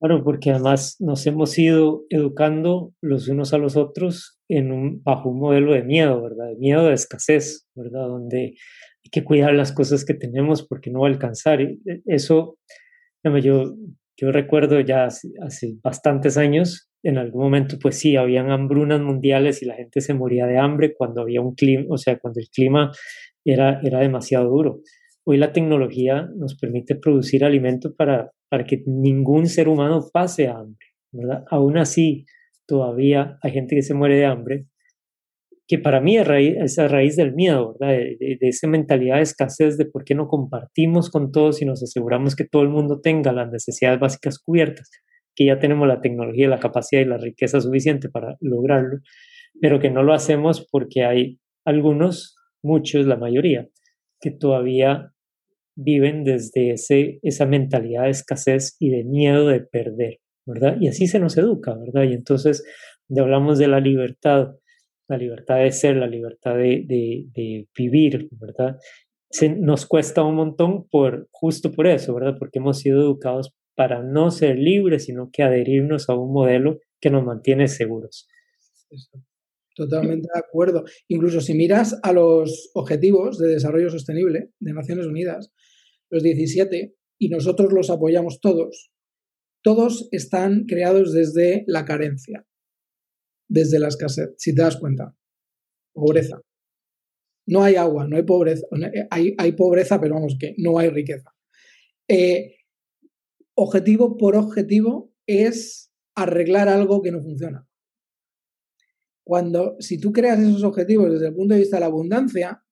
[0.00, 5.30] Claro, porque además nos hemos ido educando los unos a los otros en un, bajo
[5.30, 6.48] un modelo de miedo, ¿verdad?
[6.48, 8.08] De miedo de escasez, ¿verdad?
[8.08, 8.54] Donde
[9.14, 11.60] que cuidar las cosas que tenemos porque no va alcanzar.
[11.60, 12.58] Y e, eso,
[13.40, 13.76] yo,
[14.16, 19.62] yo recuerdo ya hace, hace bastantes años, en algún momento, pues sí, habían hambrunas mundiales
[19.62, 22.48] y la gente se moría de hambre cuando había un clima, o sea, cuando el
[22.48, 22.90] clima
[23.44, 24.80] era, era demasiado duro.
[25.24, 30.86] Hoy la tecnología nos permite producir alimento para, para que ningún ser humano pase hambre.
[31.12, 31.44] ¿verdad?
[31.50, 32.24] Aún así,
[32.66, 34.66] todavía hay gente que se muere de hambre,
[35.66, 37.96] que para mí es, raíz, raíz del miedo, ¿verdad?
[37.96, 42.36] De, esa mentalidad de escasez, de por qué no compartimos con todos y nos aseguramos
[42.36, 44.90] que todo el mundo tenga las necesidades básicas cubiertas,
[45.34, 48.98] que ya tenemos la tecnología, la capacidad y la riqueza suficiente para lograrlo,
[49.60, 53.68] pero que no lo hacemos porque hay algunos, muchos, la mayoría,
[54.20, 55.12] que todavía
[55.76, 60.76] viven desde ese, esa mentalidad de escasez y de miedo de perder, ¿verdad?
[60.78, 62.04] Y así se nos educa, ¿verdad?
[62.04, 62.64] Y entonces,
[63.06, 64.54] cuando hablamos de la libertad,
[65.08, 68.78] la libertad de ser, la libertad de, de, vivir, ¿verdad?
[69.58, 72.36] Nos cuesta un montón por, justo por eso, ¿verdad?
[72.38, 77.10] Porque hemos sido educados para no ser libres, sino que adherirnos a un modelo que
[77.10, 78.28] nos mantiene seguros.
[79.74, 80.84] Totalmente de acuerdo.
[81.08, 85.50] Incluso si miras a los objetivos de desarrollo sostenible de Naciones Unidas,
[86.10, 88.92] los 17, y nosotros los apoyamos todos,
[89.62, 92.46] todos están creados desde la carencia,
[93.48, 95.14] desde la escasez, si te das cuenta.
[95.92, 96.40] Pobreza.
[97.46, 98.66] No hay agua, no hay pobreza.
[99.10, 101.30] Hay, hay pobreza, pero vamos, que no hay riqueza.
[102.08, 102.56] Eh,
[103.54, 107.68] objetivo por objetivo es arreglar algo que no funciona.
[109.24, 112.62] Cuando, si tú creas esos objetivos desde el punto de vista de la abundancia,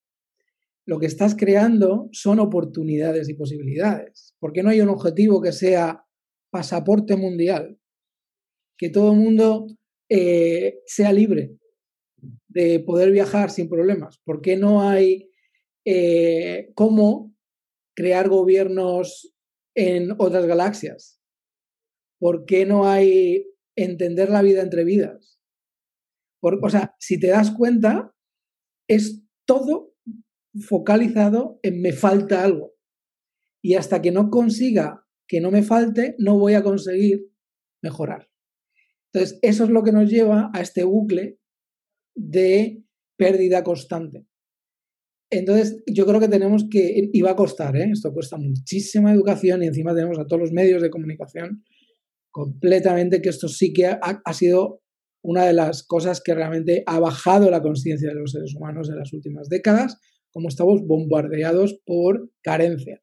[0.84, 4.34] lo que estás creando son oportunidades y posibilidades.
[4.38, 6.04] ¿Por qué no hay un objetivo que sea
[6.50, 7.78] pasaporte mundial?
[8.76, 9.66] Que todo el mundo
[10.14, 11.56] eh, sea libre
[12.46, 14.18] de poder viajar sin problemas.
[14.24, 15.30] ¿Por qué no hay
[15.86, 17.34] eh, cómo
[17.96, 19.34] crear gobiernos
[19.74, 21.18] en otras galaxias?
[22.18, 25.40] ¿Por qué no hay entender la vida entre vidas?
[26.42, 28.14] o sea, si te das cuenta,
[28.88, 29.94] es todo
[30.68, 32.74] focalizado en me falta algo.
[33.64, 37.30] Y hasta que no consiga que no me falte, no voy a conseguir
[37.80, 38.31] mejorar.
[39.12, 41.38] Entonces, eso es lo que nos lleva a este bucle
[42.14, 42.82] de
[43.18, 44.26] pérdida constante.
[45.30, 47.88] Entonces, yo creo que tenemos que, y va a costar, ¿eh?
[47.92, 51.64] esto cuesta muchísima educación y encima tenemos a todos los medios de comunicación
[52.30, 54.82] completamente que esto sí que ha sido
[55.22, 58.96] una de las cosas que realmente ha bajado la conciencia de los seres humanos en
[58.96, 59.98] las últimas décadas,
[60.32, 63.00] como estamos bombardeados por carencia.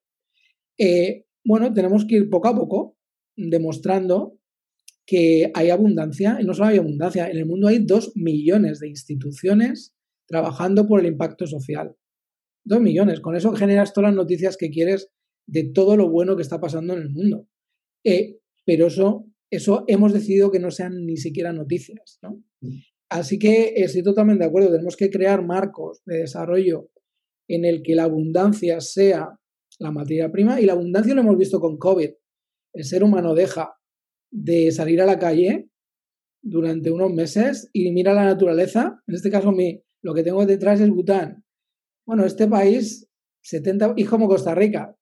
[0.77, 2.97] Eh, bueno, tenemos que ir poco a poco
[3.35, 4.38] demostrando
[5.09, 8.89] que hay abundancia, y no solo hay abundancia, en el mundo hay dos millones de
[8.89, 9.95] instituciones
[10.27, 11.95] trabajando por el impacto social.
[12.63, 15.09] Dos millones, con eso generas todas las noticias que quieres
[15.47, 17.47] de todo lo bueno que está pasando en el mundo.
[18.05, 22.19] Eh, pero eso eso hemos decidido que no sean ni siquiera noticias.
[22.21, 22.43] ¿no?
[23.09, 26.89] Así que estoy totalmente de acuerdo, tenemos que crear marcos de desarrollo
[27.47, 29.39] en el que la abundancia sea
[29.79, 32.11] la materia prima y la abundancia lo hemos visto con COVID.
[32.73, 33.73] El ser humano deja
[34.31, 35.69] de salir a la calle
[36.41, 39.01] durante unos meses y mira la naturaleza.
[39.07, 41.43] En este caso, mi, lo que tengo detrás es Bután.
[42.05, 43.09] Bueno, este país,
[43.43, 44.97] 70, y como Costa Rica,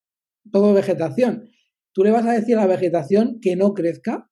[0.51, 1.49] todo vegetación.
[1.93, 4.29] ¿Tú le vas a decir a la vegetación que no crezca?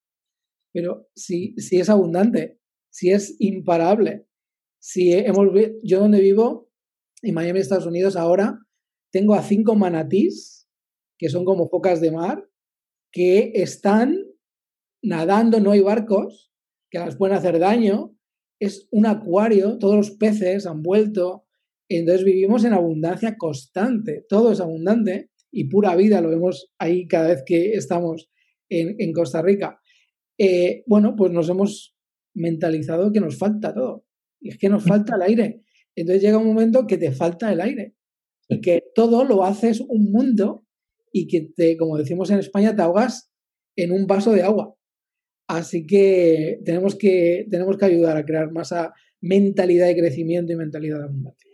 [0.73, 4.27] Pero si, si es abundante, si es imparable,
[4.79, 5.47] si hemos
[5.83, 6.69] yo donde vivo,
[7.21, 8.59] en Miami, Estados Unidos, ahora
[9.11, 10.67] tengo a cinco manatís,
[11.17, 12.47] que son como focas de mar,
[13.11, 14.24] que están
[15.01, 16.51] nadando, no hay barcos,
[16.89, 18.15] que las pueden hacer daño,
[18.59, 21.45] es un acuario, todos los peces han vuelto,
[21.89, 27.29] entonces vivimos en abundancia constante, todo es abundante y pura vida, lo vemos ahí cada
[27.29, 28.29] vez que estamos
[28.69, 29.79] en, en Costa Rica.
[30.37, 31.95] Eh, bueno, pues nos hemos
[32.33, 34.05] mentalizado que nos falta todo.
[34.39, 35.63] Y es que nos falta el aire.
[35.95, 37.95] Entonces llega un momento que te falta el aire.
[38.47, 40.67] y que todo lo haces un mundo
[41.11, 43.31] y que te, como decimos en España, te ahogas
[43.75, 44.75] en un vaso de agua.
[45.47, 48.73] Así que tenemos que, tenemos que ayudar a crear más
[49.21, 51.51] mentalidad de crecimiento y mentalidad de abundancia.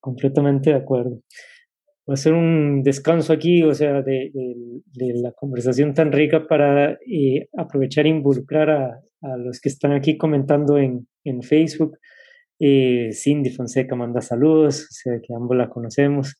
[0.00, 1.22] Completamente de acuerdo.
[2.04, 4.32] Voy a hacer un descanso aquí, o sea, de,
[4.96, 10.78] la conversación tan rica para eh, aprovechar e involucrar a, los que están aquí comentando
[10.78, 11.96] en, en Facebook.
[12.58, 16.36] Eh, Cindy Fonseca manda saludos, o sea que ambos la conocemos.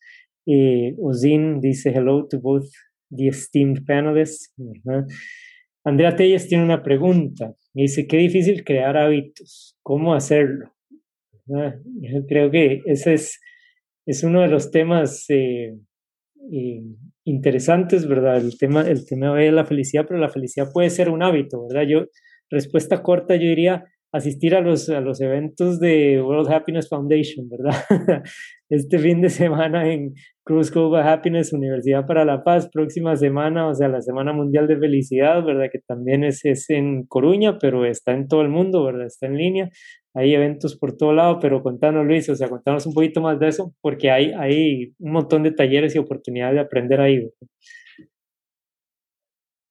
[0.46, 2.68] Eh, Ozin dice hello to both
[3.10, 4.52] the esteemed panelists.
[5.84, 7.54] Andrea Telles tiene una pregunta.
[7.74, 9.76] Dice, qué difícil crear hábitos.
[9.82, 10.72] ¿Cómo hacerlo?
[11.46, 13.40] Yo creo que ese es,
[14.06, 15.74] es uno de los temas eh,
[16.52, 16.82] eh,
[17.24, 18.36] interesantes, ¿verdad?
[18.38, 21.88] El tema, el tema de la felicidad, pero la felicidad puede ser un hábito, ¿verdad?
[21.88, 22.06] Yo,
[22.48, 27.74] respuesta corta, yo diría, asistir a los, a los eventos de World Happiness Foundation, ¿verdad?
[28.68, 30.14] Este fin de semana en
[30.44, 34.76] Cruz Cova Happiness, Universidad para la Paz, próxima semana, o sea, la Semana Mundial de
[34.76, 35.66] Felicidad, ¿verdad?
[35.70, 39.06] Que también es, es en Coruña, pero está en todo el mundo, ¿verdad?
[39.06, 39.70] Está en línea.
[40.14, 43.48] Hay eventos por todo lado, pero contanos, Luis, o sea, contanos un poquito más de
[43.48, 47.30] eso, porque hay, hay un montón de talleres y oportunidades de aprender ahí.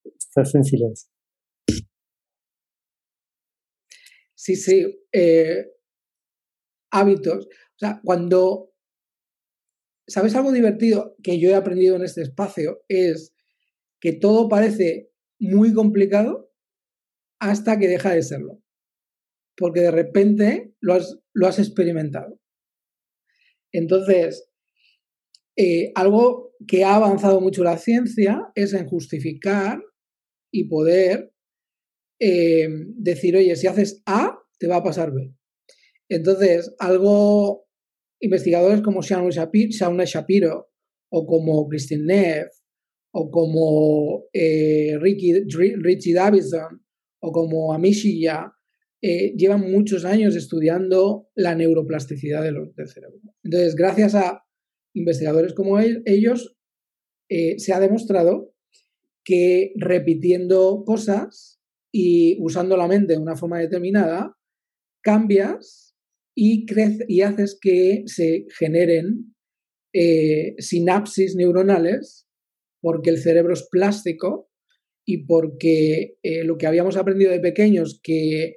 [0.04, 1.10] Estás en silencio.
[4.34, 5.04] Sí, sí.
[5.12, 5.66] Eh,
[6.90, 7.46] hábitos.
[7.46, 8.71] O sea, cuando.
[10.12, 12.84] ¿Sabes algo divertido que yo he aprendido en este espacio?
[12.86, 13.34] Es
[13.98, 16.52] que todo parece muy complicado
[17.40, 18.62] hasta que deja de serlo.
[19.56, 22.38] Porque de repente lo has, lo has experimentado.
[23.72, 24.50] Entonces,
[25.56, 29.82] eh, algo que ha avanzado mucho la ciencia es en justificar
[30.52, 31.32] y poder
[32.20, 35.34] eh, decir, oye, si haces A, te va a pasar B.
[36.10, 37.66] Entonces, algo,
[38.22, 40.70] investigadores como Shauna Shapiro,
[41.10, 42.48] o como Christine Neff
[43.14, 46.82] o como eh, Ricky, Richie Davidson
[47.20, 48.50] o como Amishiya,
[49.02, 53.20] eh, llevan muchos años estudiando la neuroplasticidad del cerebro.
[53.44, 54.42] Entonces, gracias a
[54.94, 56.56] investigadores como ellos,
[57.28, 58.52] se ha demostrado
[59.24, 61.60] que repitiendo cosas
[61.92, 64.36] y usando la mente de una forma determinada,
[65.02, 65.91] cambias
[66.34, 66.66] y,
[67.08, 69.34] y haces que se generen
[69.92, 72.26] eh, sinapsis neuronales
[72.80, 74.50] porque el cerebro es plástico
[75.04, 78.56] y porque eh, lo que habíamos aprendido de pequeños, que,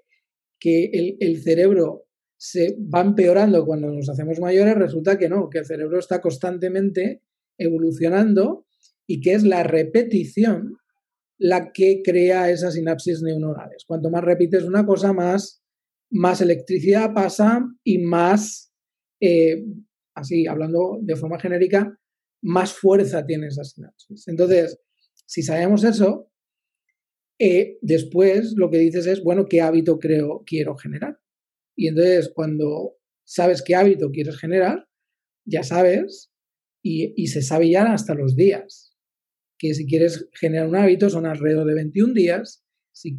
[0.59, 2.05] que el, el, cerebro
[2.37, 7.21] se va empeorando cuando nos hacemos mayores, resulta que no, que el cerebro está constantemente
[7.57, 8.65] evolucionando
[9.07, 10.77] y que es la repetición
[11.37, 13.83] la que crea esas sinapsis neuronales.
[13.85, 15.64] Cuanto más repites una cosa, más,
[16.15, 18.73] más electricidad pasa y más,
[19.21, 19.63] eh,
[20.15, 21.99] así hablando de forma genérica,
[22.41, 24.27] más fuerza tiene esas sinapsis.
[24.27, 24.79] Entonces,
[25.25, 26.31] si sabemos eso,
[27.39, 31.19] eh, después lo que dices es, bueno, ¿qué hábito creo, quiero generar?
[31.75, 34.87] Y entonces cuando sabes qué hábito quieres generar,
[35.45, 36.31] ya sabes
[36.81, 38.95] y, y se sabe ya hasta los días
[39.57, 42.63] que si quieres generar un hábito son alrededor de 21 días.
[42.91, 43.17] Si,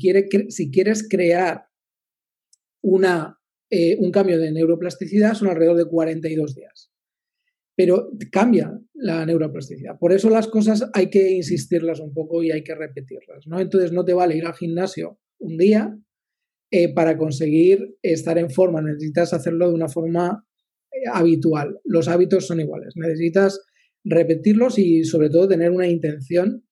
[0.48, 1.66] si quieres crear
[2.82, 3.38] una,
[3.70, 6.92] eh, un cambio de neuroplasticidad son alrededor de 42 días.
[7.76, 9.98] Pero cambia la neuroplasticidad.
[9.98, 13.46] Por eso las cosas hay que insistirlas un poco y hay que repetirlas.
[13.46, 13.60] ¿no?
[13.60, 15.94] Entonces no te vale ir al gimnasio un día
[16.70, 18.80] eh, para conseguir estar en forma.
[18.80, 20.46] Necesitas hacerlo de una forma
[20.90, 21.78] eh, habitual.
[21.84, 22.94] Los hábitos son iguales.
[22.96, 23.60] Necesitas
[24.04, 26.64] repetirlos y sobre todo tener una intención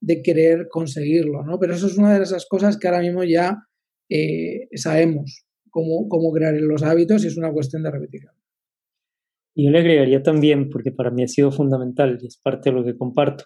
[0.00, 1.58] de querer conseguirlo, ¿no?
[1.58, 3.58] Pero eso es una de esas cosas que ahora mismo ya
[4.08, 8.32] eh, sabemos cómo, cómo crear los hábitos y es una cuestión de repetición.
[9.54, 12.76] Y yo le agregaría también, porque para mí ha sido fundamental y es parte de
[12.76, 13.44] lo que comparto,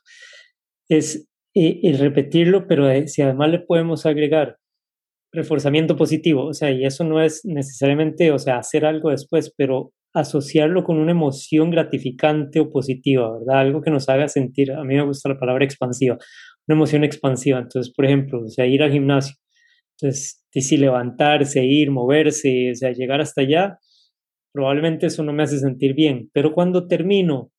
[0.89, 4.59] es eh, el repetirlo, pero eh, si además le podemos agregar
[5.33, 9.93] reforzamiento positivo, o sea, y eso no es necesariamente, o sea, hacer algo después, pero
[10.15, 13.61] asociarlo con una emoción gratificante o positiva, ¿verdad?
[13.61, 16.19] Algo que nos haga sentir, a mí me gusta la palabra expansiva,
[16.69, 17.59] una emoción expansiva.
[17.59, 19.37] Entonces, por ejemplo, o sea, ir al gimnasio.
[20.03, 23.79] Entonces, si levantarse, ir, moverse, o sea, llegar hasta allá,
[24.53, 26.29] probablemente eso no me hace sentir bien.
[26.33, 27.53] Pero cuando termino,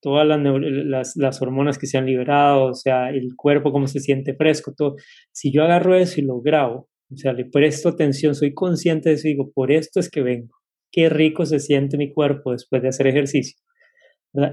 [0.00, 4.34] todas las, las, hormonas que se han liberado, o sea, el cuerpo, cómo se siente
[4.34, 4.96] fresco, todo,
[5.32, 9.16] si yo agarro eso y lo grabo, o sea, le presto atención, soy consciente de
[9.16, 12.88] eso digo, por esto es que vengo qué rico se siente mi cuerpo después de
[12.88, 13.58] hacer ejercicio.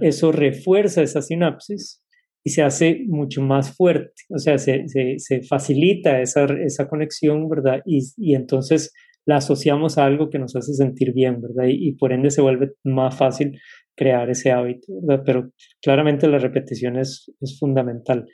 [0.01, 2.03] Eso refuerza esa sinapsis
[2.47, 7.81] y se hace mucho más fuerte, o sea, se, se, facilita esa, esa, conexión, ¿verdad?
[7.85, 8.93] Y, y, entonces
[9.25, 11.65] la asociamos a algo que nos hace sentir bien, ¿verdad?
[11.67, 13.59] Y, por ende se vuelve más fácil
[13.97, 14.87] crear ese hábito,
[15.25, 18.25] pero claramente la repetición es, es fundamental.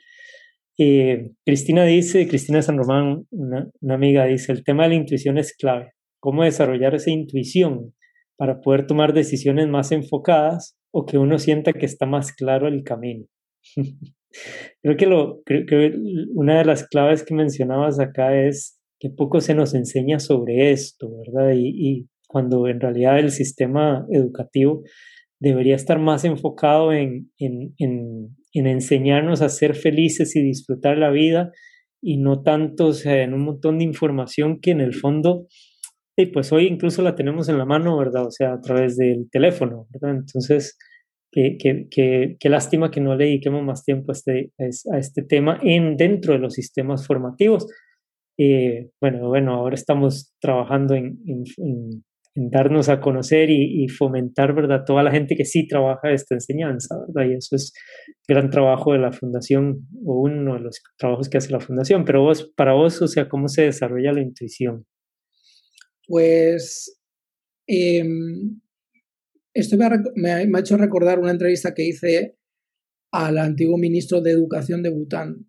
[0.78, 5.38] Eh, Cristina dice, Cristina San Román, una, una, amiga, dice, el tema de la intuición
[5.38, 5.90] es clave.
[6.20, 7.94] ¿Cómo desarrollar esa intuición
[8.36, 12.84] para poder tomar decisiones más enfocadas o que uno sienta que está más claro el
[12.84, 13.26] camino?
[14.82, 15.94] creo, que lo, creo que
[16.34, 21.10] una de las claves que mencionabas acá es que poco se nos enseña sobre esto,
[21.18, 21.52] ¿verdad?
[21.54, 24.82] Y, y cuando en realidad el sistema educativo
[25.40, 31.10] debería estar más enfocado en, en, en, en, enseñarnos a ser felices y disfrutar la
[31.10, 31.52] vida
[32.00, 35.46] y no tanto en un montón de información que en el fondo,
[36.16, 38.26] y pues hoy incluso la tenemos en la mano, ¿verdad?
[38.26, 40.18] O sea, a través del teléfono, ¿verdad?
[40.18, 40.76] Entonces,
[41.34, 45.22] qué, qué, qué, qué lástima que no le dediquemos más tiempo a este, a este
[45.22, 47.66] tema en, dentro de los sistemas formativos.
[48.38, 51.44] Eh, bueno, bueno, ahora estamos trabajando en, en,
[52.36, 54.84] en darnos a conocer y, fomentar, ¿verdad?
[54.86, 57.30] Toda la gente que sí trabaja esta enseñanza, ¿verdad?
[57.30, 57.72] Y eso es
[58.28, 62.04] gran trabajo de la fundación o uno de los trabajos que hace la fundación.
[62.04, 64.84] Pero vos, para vos, o sea, ¿cómo se desarrolla la intuición?
[66.06, 67.00] Pues
[67.66, 68.60] em,
[69.54, 69.76] esto
[70.16, 72.36] me ha, hecho recordar una entrevista que hice
[73.12, 75.48] al antiguo ministro de Educación de Bután,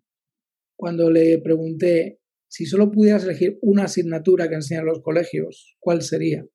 [0.76, 6.46] cuando le pregunté si solo pudieras elegir una asignatura que enseñan los colegios, ¿cuál sería?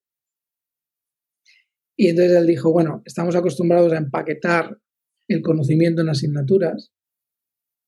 [1.97, 4.79] Y entonces él dijo, bueno, estamos acostumbrados a empaquetar
[5.27, 6.93] el conocimiento en asignaturas,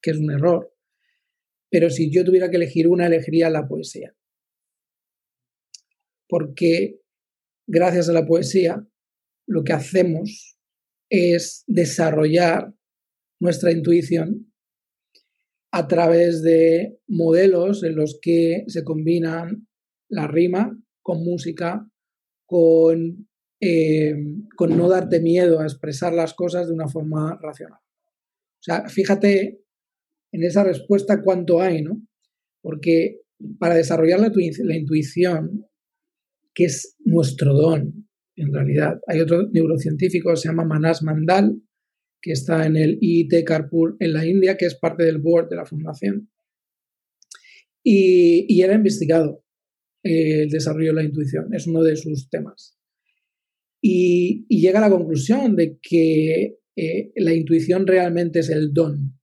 [0.02, 0.74] que es un error,
[1.72, 4.14] pero si yo tuviera que elegir una, elegiría la poesía.
[6.28, 7.00] Porque
[7.66, 8.86] gracias a la poesía,
[9.48, 10.58] lo que hacemos
[11.10, 12.74] es desarrollar
[13.40, 14.52] nuestra intuición
[15.72, 19.68] a través de modelos en los que se combinan
[20.10, 21.90] la rima con música,
[22.46, 23.28] con
[23.66, 24.14] eh,
[24.58, 27.80] con no darte miedo a expresar las cosas de una forma racional.
[27.80, 29.62] O sea, fíjate
[30.34, 32.02] en esa respuesta cuánto hay, ¿no?
[32.62, 33.22] Porque
[33.60, 35.66] para desarrollar la, la intuición,
[36.54, 41.62] que es nuestro don, en realidad, hay otro neurocientífico, se llama Manas Mandal,
[42.22, 45.56] que está en el IIT Karpur en la India, que es parte del board de
[45.58, 46.30] la fundación.
[47.84, 49.44] Y, y él ha investigado
[50.04, 52.78] el desarrollo de la intuición, es uno de sus temas.
[53.82, 59.20] Y, llega a la conclusión de que eh, la intuición realmente es el don,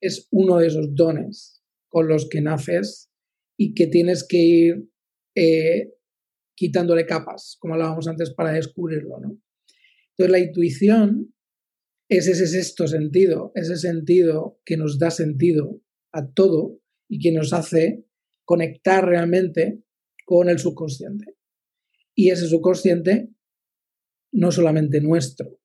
[0.00, 3.10] es uno de esos dones con los que naces
[3.56, 4.88] y que tienes que ir
[5.34, 5.92] eh,
[6.62, 9.18] quitándole capas, como hablábamos antes, para descubrirlo.
[9.18, 9.36] ¿no?
[10.10, 11.34] Entonces la intuición
[12.08, 15.80] es ese sexto sentido, ese sentido que nos da sentido
[16.12, 18.04] a todo y que nos hace
[18.44, 19.82] conectar realmente
[20.24, 21.34] con el subconsciente.
[22.14, 23.30] Y ese subconsciente
[24.30, 25.58] no solamente nuestro,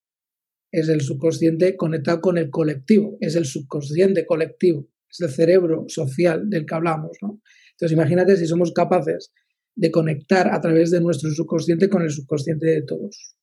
[0.71, 6.49] es el subconsciente conectado con el colectivo, es el subconsciente colectivo, es el cerebro social
[6.49, 7.17] del que hablamos.
[7.21, 7.39] ¿no?
[7.73, 9.31] Entonces imagínate si somos capaces
[9.77, 13.35] de conectar a través de nuestro subconsciente con el subconsciente de todos.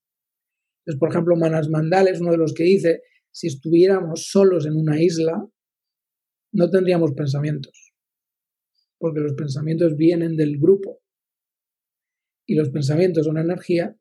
[0.80, 4.74] Entonces, por ejemplo, Manas Mandal es uno de los que dice, si estuviéramos solos en
[4.74, 5.48] una isla,
[6.52, 7.94] no tendríamos pensamientos,
[8.98, 11.00] porque los pensamientos vienen del grupo
[12.46, 13.96] y los pensamientos son energía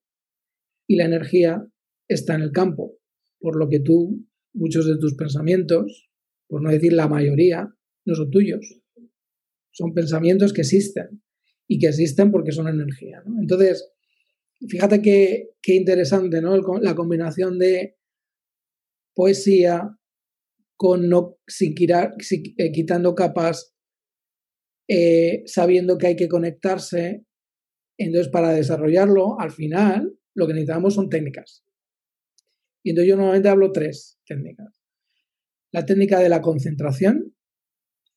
[0.88, 1.64] y la energía
[2.08, 2.98] está en el campo,
[3.40, 6.10] por lo que tú, muchos de tus pensamientos,
[6.48, 7.72] por no decir la mayoría,
[8.06, 8.82] no son tuyos.
[9.72, 11.23] Son pensamientos que existen
[11.68, 13.24] y que existen porque son energía.
[13.40, 13.92] Entonces,
[14.68, 16.58] fíjate qué, qué interesante ¿no?
[16.82, 17.98] la combinación de
[19.16, 19.98] poesía
[20.76, 23.74] con no sin, eh, quitando capas,
[24.90, 27.26] eh, sabiendo que hay que conectarse.
[27.98, 31.64] Entonces, para desarrollarlo, al final, lo que necesitamos son técnicas.
[32.84, 34.82] Y entonces yo normalmente hablo tres técnicas.
[35.72, 37.36] La técnica de la concentración,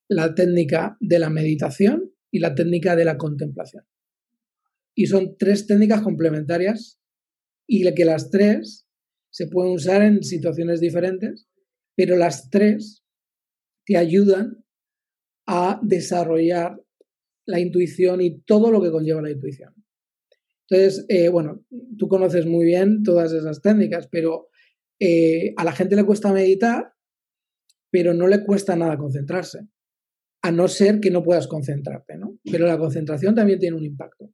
[0.08, 3.84] la técnica de la meditación y la técnica de la contemplación.
[4.94, 7.00] Y son tres técnicas complementarias
[7.66, 8.86] y que las tres
[9.30, 11.48] se pueden usar en situaciones diferentes,
[11.94, 13.02] pero las tres
[13.86, 14.64] te ayudan
[15.46, 16.78] a desarrollar
[17.46, 19.74] la intuición y todo lo que conlleva la intuición.
[20.68, 21.64] Entonces, eh, bueno,
[21.96, 24.48] tú conoces muy bien todas esas técnicas, pero
[24.98, 26.92] eh, a la gente le cuesta meditar,
[27.90, 29.60] pero no le cuesta nada concentrarse,
[30.46, 32.38] a no ser que no puedas concentrarte, ¿no?
[32.44, 34.32] Pero la concentración también tiene un impacto.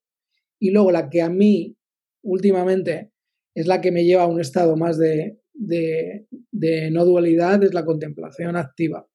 [0.59, 1.75] Y luego la que a mí
[2.23, 3.13] últimamente
[3.55, 7.87] es la que me lleva a un estado más de, de, no dualidad, es la
[7.87, 9.09] contemplación activa.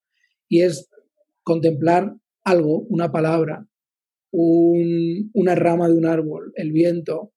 [0.48, 0.90] Y es
[1.44, 3.68] contemplar algo, una palabra,
[4.32, 7.32] una rama de un árbol, el viento,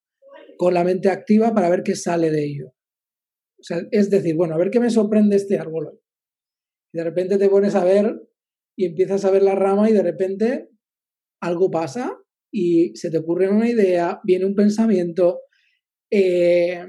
[0.58, 2.74] con la mente activa para ver qué sale de ello.
[3.60, 6.00] O sea, es decir, bueno, a ver qué me sorprende este árbol.
[6.92, 8.28] Y de repente te pones a ver
[8.76, 10.68] y empiezas a ver la rama y de repente
[11.40, 12.18] algo pasa
[12.52, 15.40] y se te ocurre una idea, viene un pensamiento,
[16.10, 16.86] eh,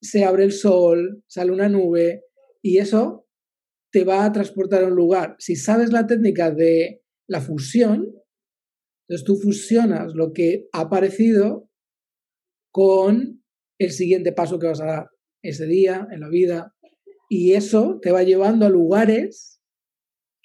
[0.00, 2.24] se abre el sol, sale una nube
[2.62, 3.26] y eso
[3.90, 5.36] te va a transportar a un lugar.
[5.38, 8.12] Si sabes la técnica de la fusión,
[9.08, 11.70] entonces tú fusionas lo que ha aparecido
[12.72, 13.42] con
[13.78, 15.10] el siguiente paso que vas a dar
[15.42, 16.74] ese día en la vida
[17.28, 19.55] y eso te va llevando a lugares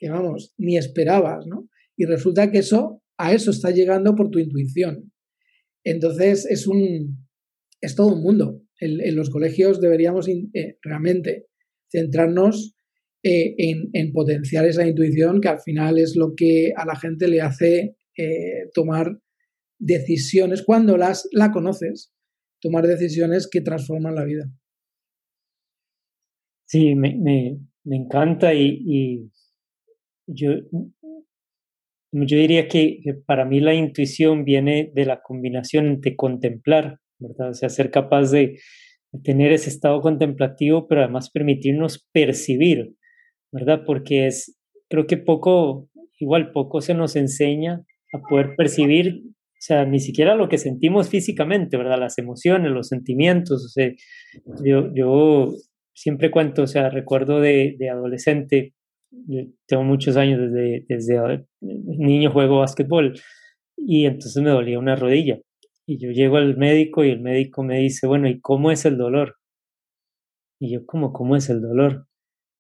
[0.02, 1.70] que vamos, ni esperabas, ¿no?
[1.96, 5.14] Y resulta que eso a eso está llegando por tu intuición.
[5.84, 7.28] Entonces es un
[7.82, 8.62] es todo un mundo.
[8.80, 11.46] En, los colegios deberíamos eh, realmente
[11.92, 12.76] centrarnos
[13.24, 17.42] eh, en, potenciar esa intuición que al final es lo que a la gente le
[17.42, 19.20] hace eh, tomar
[19.80, 22.12] decisiones cuando las la conoces,
[22.60, 24.52] tomar decisiones que transforman la vida.
[26.66, 29.30] Sí, me, encanta y,
[30.28, 30.52] yo,
[32.12, 37.50] yo diría que, para mí la intuición viene de la combinación entre contemplar, ¿verdad?
[37.50, 38.60] O sea, ser capaz de
[39.24, 42.96] tener ese estado contemplativo, pero además permitirnos percibir,
[43.52, 43.84] ¿verdad?
[43.86, 44.58] Porque es,
[44.90, 50.36] creo que poco, igual poco se nos enseña a poder percibir, o sea, ni siquiera
[50.36, 52.00] lo que sentimos físicamente, ¿verdad?
[52.00, 53.92] Las emociones, los sentimientos, o sea,
[54.66, 55.54] yo, yo
[55.94, 58.74] siempre cuento, o sea, recuerdo de adolescente,
[59.68, 63.14] tengo muchos años desde, desde niño juego básquetbol
[63.78, 65.40] y entonces me dolía una rodilla.
[65.86, 68.98] Y yo llego al médico y el médico me dice, bueno, ¿y cómo es el
[68.98, 69.36] dolor?
[70.60, 72.06] Y yo, ¿cómo, cómo es el dolor?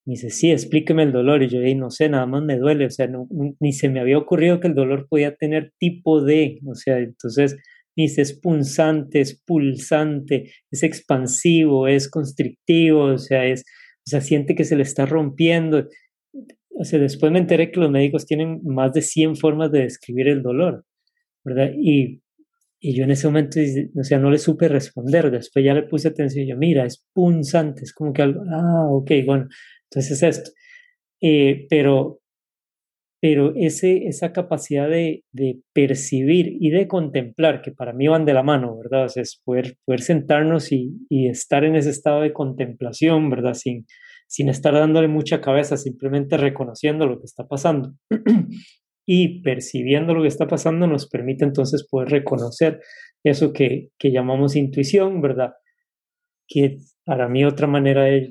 [0.05, 1.43] Me dice, sí, explíqueme el dolor.
[1.43, 2.87] Y yo, no sé, nada más me duele.
[2.87, 3.27] O sea, no,
[3.59, 7.53] ni se me había ocurrido que el dolor podía tener tipo de, o sea, entonces
[7.95, 13.63] me dice, es punzante, es pulsante, es expansivo, es constrictivo, o sea, es,
[14.07, 15.87] o sea, siente que se le está rompiendo.
[16.77, 20.27] O sea, después me enteré que los médicos tienen más de 100 formas de describir
[20.27, 20.85] el dolor,
[21.43, 21.71] ¿verdad?
[21.77, 22.21] Y,
[22.79, 23.59] y yo en ese momento,
[23.99, 25.29] o sea, no le supe responder.
[25.29, 28.87] Después ya le puse atención y yo, mira, es punzante, es como que algo, ah,
[28.89, 29.47] ok, bueno,
[29.89, 30.51] entonces es esto.
[31.21, 32.21] Eh, pero,
[33.21, 38.33] pero ese, esa capacidad de, de, percibir y de contemplar, que para mí van de
[38.33, 39.05] la mano, ¿verdad?
[39.05, 43.53] O sea, es poder, poder sentarnos y, y, estar en ese estado de contemplación, ¿verdad?
[43.53, 43.85] Sin,
[44.31, 47.93] sin estar dándole mucha cabeza, simplemente reconociendo lo que está pasando.
[49.05, 52.79] y percibiendo lo que está pasando nos permite entonces poder reconocer
[53.25, 55.51] eso que, que llamamos intuición, ¿verdad?
[56.51, 58.29] que para mí otra manera de,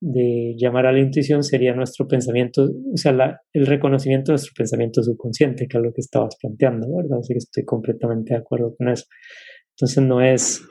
[0.00, 5.02] de, llamar a la intuición sería nuestro pensamiento, o sea, el reconocimiento de nuestro pensamiento
[5.02, 7.18] subconsciente, que es lo que estabas planteando, ¿verdad?
[7.20, 9.04] Así que estoy completamente de acuerdo con eso.
[9.74, 10.62] Entonces no es,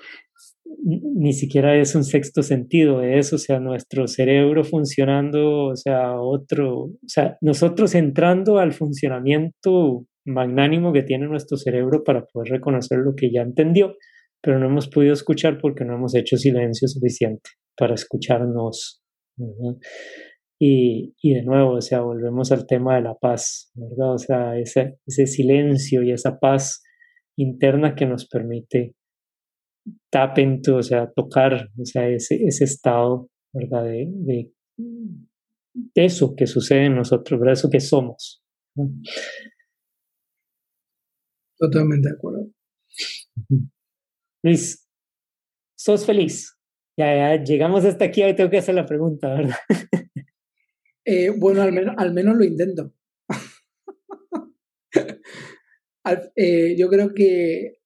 [0.85, 6.83] ni siquiera es un sexto sentido, es, o sea, nuestro cerebro funcionando, o sea, otro,
[6.83, 13.15] o sea, nosotros entrando al funcionamiento magnánimo que tiene nuestro cerebro para poder reconocer lo
[13.15, 13.95] que ya entendió
[14.45, 19.01] pero no hemos podido escuchar porque no hemos hecho silencio suficiente para escucharnos.
[20.59, 23.71] Y, y, de nuevo, o sea, volvemos al tema de la paz.
[23.75, 26.83] O sea, ese, ese silencio y esa paz
[27.35, 28.93] interna que nos permite
[30.09, 33.83] tapen, o sea, tocar, o sea, ese, ese estado, ¿verdad?
[33.85, 34.51] De, de,
[35.95, 37.53] eso que sucede en nosotros, ¿verdad?
[37.53, 38.43] Eso que somos.
[41.57, 42.47] Totalmente de acuerdo.
[44.43, 44.87] Luis,
[45.77, 46.55] ¿sos feliz?
[46.97, 49.55] Ya, llegamos hasta aquí, hoy tengo que hacer la pregunta, ¿verdad?
[51.07, 52.91] Eh, bueno, al menos, al menos lo intento.
[56.35, 57.79] Eh, yo creo que,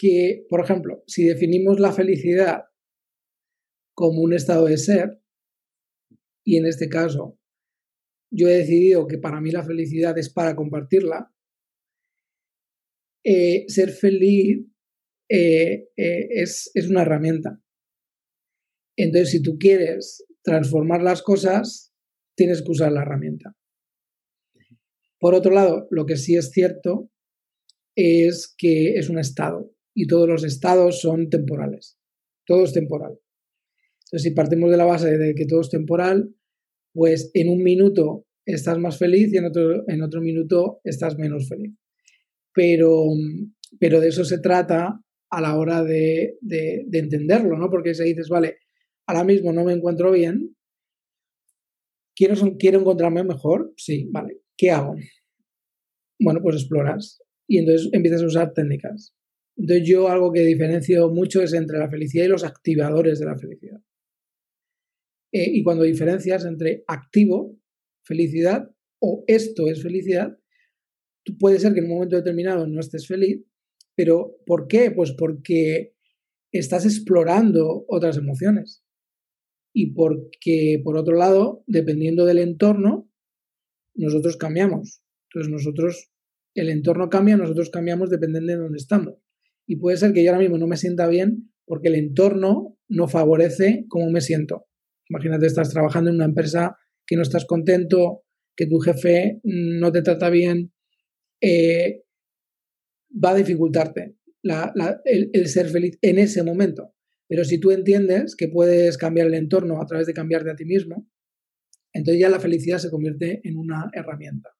[0.00, 2.64] que, por ejemplo, si definimos la felicidad
[3.94, 5.20] como un estado de ser,
[6.42, 7.38] y en este caso
[8.32, 11.30] yo he decidido que para mí la felicidad es para compartirla,
[13.26, 14.66] eh, ser feliz
[15.28, 17.60] eh, eh, es, es, una herramienta.
[18.96, 21.92] Entonces, si tú quieres transformar las cosas,
[22.34, 23.54] tienes que usar la herramienta.
[25.18, 27.10] Por otro lado, lo que sí es cierto
[27.94, 31.98] es que es un estado y todos los estados son temporales.
[32.46, 33.18] Todo es temporal.
[34.06, 36.34] Entonces, si partimos de la base de que todo es temporal,
[36.92, 41.48] pues en un minuto estás más feliz y en otro, en otro minuto estás menos
[41.48, 41.74] feliz
[42.52, 43.04] pero,
[43.78, 47.70] pero de eso se trata a la hora de, de, entenderlo, ¿no?
[47.70, 48.58] Porque si dices, vale,
[49.06, 50.56] ahora mismo no me encuentro bien,
[52.14, 53.72] ¿quiero, quiero encontrarme mejor?
[53.76, 54.96] Sí, vale, ¿qué hago?
[56.18, 59.14] Bueno, pues exploras y entonces empiezas a usar técnicas.
[59.60, 63.36] Entonces yo algo que diferencio mucho es entre la felicidad y los activadores de la
[63.36, 63.78] felicidad.
[65.32, 67.58] Eh, y cuando diferencias entre activo,
[68.02, 70.38] felicidad, o esto es felicidad,
[71.38, 73.44] puede ser que en un momento determinado no estés feliz,
[73.94, 74.90] pero ¿por qué?
[74.90, 75.94] Pues porque
[76.52, 78.82] estás explorando otras emociones.
[79.74, 83.10] Y porque, por otro lado, dependiendo del entorno,
[83.94, 85.02] nosotros cambiamos.
[85.28, 86.10] Entonces nosotros,
[86.54, 89.14] el entorno cambia, nosotros cambiamos dependiendo de dónde estamos.
[89.70, 93.06] Y puede ser que yo ahora mismo no me sienta bien porque el entorno no
[93.06, 94.66] favorece cómo me siento.
[95.08, 98.24] Imagínate, estás trabajando en una empresa que no estás contento,
[98.56, 100.72] que tu jefe no te trata bien,
[101.40, 102.02] eh,
[103.12, 104.16] va a dificultarte
[105.04, 106.92] el, ser feliz en ese momento.
[107.28, 110.64] Pero si tú entiendes que puedes cambiar el entorno a través de cambiarte a ti
[110.64, 111.08] mismo,
[111.92, 114.50] entonces ya la felicidad se convierte en una herramienta.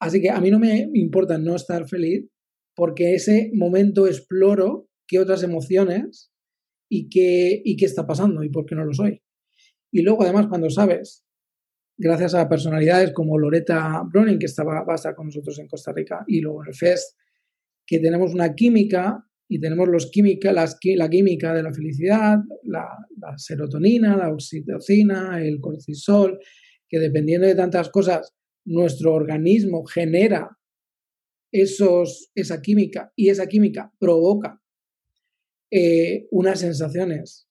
[0.00, 2.31] Así que a mí no me importa no estar feliz
[2.74, 6.32] porque ese momento exploro qué otras emociones
[6.88, 9.22] y qué, y qué está pasando y por qué no lo soy.
[9.90, 11.24] Y luego además cuando sabes,
[11.96, 16.40] gracias a personalidades como Loreta Browning, que estaba, va con nosotros en Costa Rica, y
[16.40, 17.16] luego en el FEST,
[17.86, 22.88] que tenemos una química y tenemos los química, las, la química de la felicidad, la,
[23.36, 26.38] serotonina, la oxitocina, el cortisol,
[26.88, 30.56] que dependiendo de tantas cosas, nuestro organismo genera
[31.52, 34.60] esos, esa química y esa química provoca
[35.70, 37.46] eh, unas sensaciones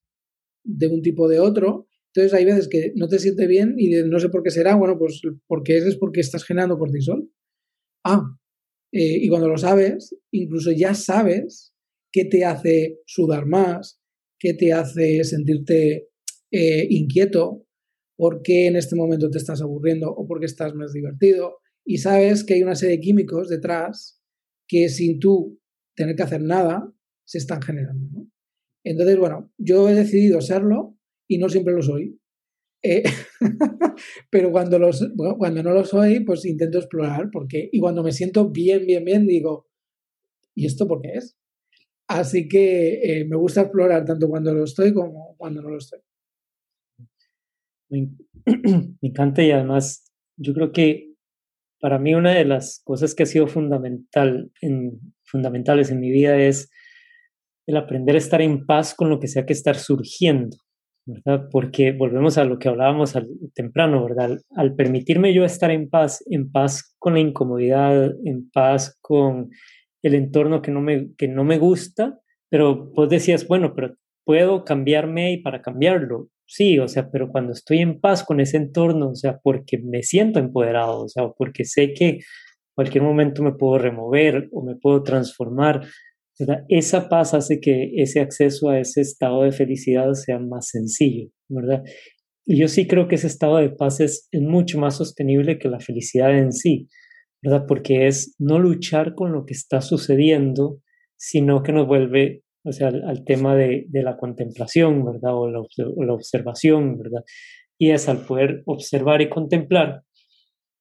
[0.64, 1.88] de un tipo de otro.
[2.14, 4.98] Entonces hay veces que no te sientes bien y no sé por qué será, bueno,
[4.98, 7.32] pues porque es porque estás generando cortisol.
[8.04, 8.24] Ah,
[8.92, 11.74] eh, y cuando lo sabes, incluso ya sabes
[12.12, 14.02] qué te hace sudar más,
[14.38, 16.10] qué te hace sentirte
[16.52, 17.66] eh, inquieto,
[18.18, 21.61] por qué en este momento te estás aburriendo o por qué estás más divertido.
[21.86, 24.22] Y sabes que hay una serie de químicos detrás
[24.68, 25.60] que sin tú
[25.96, 26.94] tener que hacer nada,
[27.26, 28.28] se están generando.
[28.84, 32.20] Entonces, bueno, yo he decidido serlo y no siempre lo soy.
[32.84, 33.04] Eh,
[34.32, 35.08] pero cuando, los,
[35.38, 39.28] cuando no lo soy, pues intento explorar porque y cuando me siento bien, bien, bien,
[39.28, 39.68] digo,
[40.56, 41.38] ¿y esto por qué es?
[42.08, 46.00] Así que eh, me gusta explorar tanto cuando lo estoy como cuando no lo estoy.
[47.90, 48.10] Me,
[48.46, 51.11] me encanta y además yo creo que
[51.82, 56.38] para mí una de las cosas que ha sido fundamental en, fundamentales en mi vida
[56.38, 56.70] es
[57.68, 60.58] el aprender a estar en paz con lo que sea que estar surgiendo.
[61.06, 61.48] ¿verdad?
[61.52, 64.40] Porque volvemos a lo que hablábamos al, temprano, ¿verdad?
[64.56, 69.50] Al, permitirme yo estar en paz, en paz con la incomodidad, en paz con
[70.04, 72.20] el entorno que no me, que no me gusta,
[72.50, 76.30] pero vos decías, bueno, pero puedo cambiarme y para cambiarlo.
[76.54, 80.04] Sí, o sea, pero cuando estoy en paz con ese entorno, o sea, porque me
[80.04, 82.20] siento empoderado, o sea, porque sé que
[82.76, 85.88] cualquier momento me puedo remover o me puedo transformar,
[86.68, 91.84] esa paz hace que ese acceso a ese estado de felicidad sea más sencillo, ¿verdad?
[92.46, 95.80] Y yo sí creo que ese estado de paz es, mucho más sostenible que la
[95.80, 96.90] felicidad en sí,
[97.42, 97.64] ¿verdad?
[97.66, 100.82] Porque es no luchar con lo que está sucediendo,
[101.16, 105.36] sino que nos vuelve, o sea, al, tema de, la contemplación, ¿verdad?
[105.36, 107.24] O la, observación, ¿verdad?
[107.78, 110.04] Y es al poder observar y contemplar,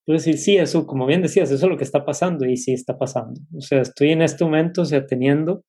[0.07, 2.73] Puedes decir, sí, eso, como bien decías, eso es lo que está pasando y sí
[2.73, 3.41] está pasando.
[3.55, 5.63] O sea, estoy en este momento, o sea, teniendo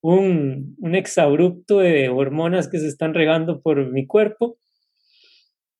[0.00, 4.56] un, un exabrupto de hormonas que se están regando por mi cuerpo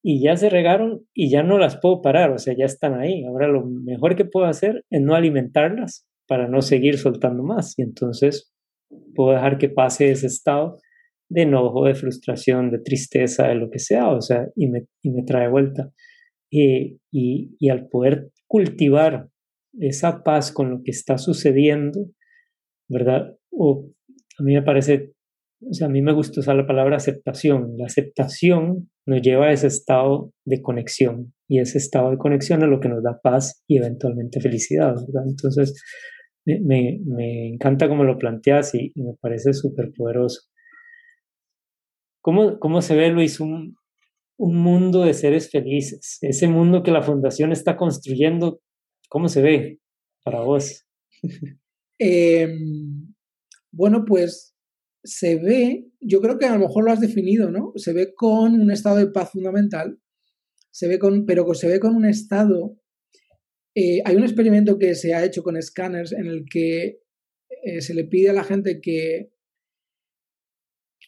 [0.02, 3.24] y ya se regaron y ya no las puedo parar, o sea, ya están ahí.
[3.24, 7.82] Ahora lo mejor que puedo hacer es no alimentarlas para no seguir soltando más y
[7.82, 8.52] entonces
[9.14, 10.78] puedo dejar que pase ese estado
[11.30, 15.10] de enojo, de frustración, de tristeza, de lo que sea, o sea, y me, y
[15.10, 15.90] me trae vuelta.
[16.50, 19.28] Eh, y, y, al poder cultivar
[19.78, 22.06] esa paz con lo que está sucediendo,
[22.88, 23.36] ¿verdad?
[23.50, 23.90] O
[24.38, 25.12] a mí me parece,
[25.60, 27.74] o sea, a mí me gusta usar la palabra aceptación.
[27.76, 32.68] La aceptación nos lleva a ese estado de conexión y ese estado de conexión es
[32.68, 35.28] lo que nos da paz y eventualmente felicidad, ¿verdad?
[35.28, 35.74] Entonces,
[36.60, 40.42] me, me, encanta cómo lo planteas y, me parece súper poderoso.
[42.20, 43.76] ¿Cómo, ¿Cómo se ve, Luis, un,
[44.38, 48.60] un mundo de seres felices, ese mundo que la fundación está construyendo,
[49.08, 49.80] ¿cómo se ve
[50.24, 50.86] para vos?
[52.00, 53.12] Em,
[53.72, 54.54] bueno, pues
[55.02, 57.72] se ve, yo creo que a lo mejor lo has definido, ¿no?
[57.74, 59.98] Se ve con un estado de paz fundamental,
[60.70, 62.76] se ve con, pero se ve con un estado.
[63.80, 67.00] Eh, hay un experimento que se ha hecho con escáneres en el que
[67.62, 69.30] eh, se le pide a la gente que,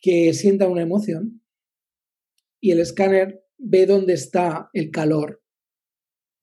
[0.01, 1.43] que sienta una emoción
[2.61, 5.43] y el escáner ve dónde está el calor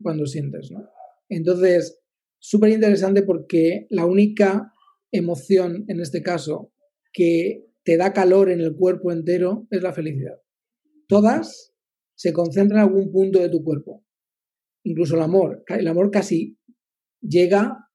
[0.01, 0.89] cuando sientes, ¿no?
[1.29, 1.97] Entonces,
[2.39, 4.73] súper interesante porque la única
[5.13, 6.73] emoción, en este caso,
[7.13, 10.41] que te da calor en el cuerpo entero, es la felicidad.
[11.07, 11.73] Todas
[12.15, 14.03] se concentran en algún punto de tu cuerpo.
[14.87, 15.63] Incluso el amor.
[15.67, 16.57] El amor casi
[17.21, 17.89] llega,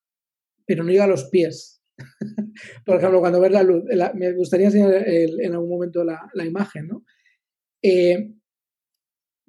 [0.66, 1.82] pero no llega a los pies.
[2.84, 3.84] Por ejemplo, cuando ves la luz,
[4.14, 7.04] me gustaría enseñar en algún momento la, imagen, ¿no?
[7.82, 8.34] Eh,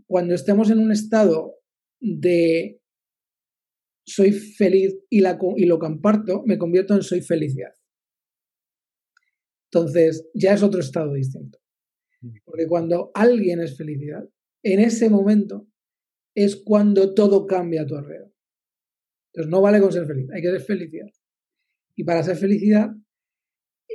[0.07, 1.55] cuando estemos en un estado
[1.99, 2.79] de
[4.07, 7.73] soy feliz y, la, y lo comparto, me convierto en soy felicidad.
[9.69, 11.59] Entonces, ya es otro estado distinto.
[12.21, 12.35] Mm.
[12.45, 14.23] Porque cuando alguien es felicidad,
[14.63, 15.67] en ese momento
[16.35, 18.33] es cuando todo cambia a tu alrededor.
[19.31, 21.09] Entonces, no vale con ser feliz, hay que ser felicidad.
[21.95, 22.91] Y para ser felicidad,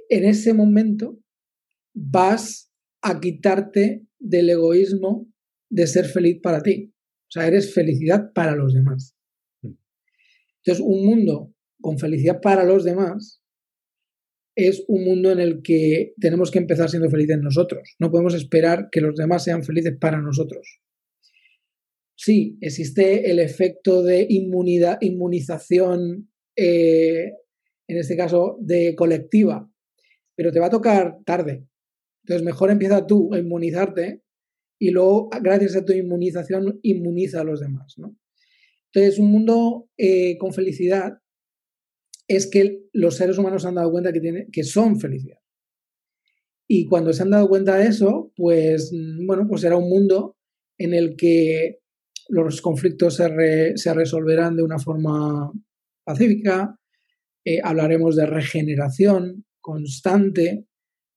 [0.09, 1.19] en ese momento
[1.95, 2.73] vas
[3.03, 5.29] a quitarte del egoísmo
[5.71, 6.93] de ser feliz para ti.
[7.29, 9.15] O sea, eres felicidad para los demás.
[9.63, 13.43] Entonces, un mundo con felicidad para los demás
[14.57, 17.95] es un mundo en el que tenemos que empezar siendo felices nosotros.
[18.01, 20.81] No podemos esperar que los demás sean felices para nosotros.
[22.21, 27.33] Sí, existe el efecto de inmunidad, inmunización, eh,
[27.87, 29.71] en este caso de colectiva,
[30.35, 31.65] pero te va a tocar tarde.
[32.25, 34.25] Entonces, mejor empieza tú a inmunizarte
[34.81, 37.95] y luego, gracias a tu inmunización, inmuniza a los demás.
[37.99, 38.17] ¿no?
[38.93, 41.19] Entonces, un mundo eh, con felicidad
[42.27, 45.39] es que los seres humanos se han dado cuenta que, que son felicidad.
[46.67, 50.37] Y cuando se han dado cuenta de eso, pues mm, bueno, pues será un mundo
[50.79, 51.79] en el que
[52.29, 55.51] los conflictos se, resolverán de una forma
[56.05, 56.79] pacífica,
[57.45, 60.67] eh, hablaremos de regeneración constante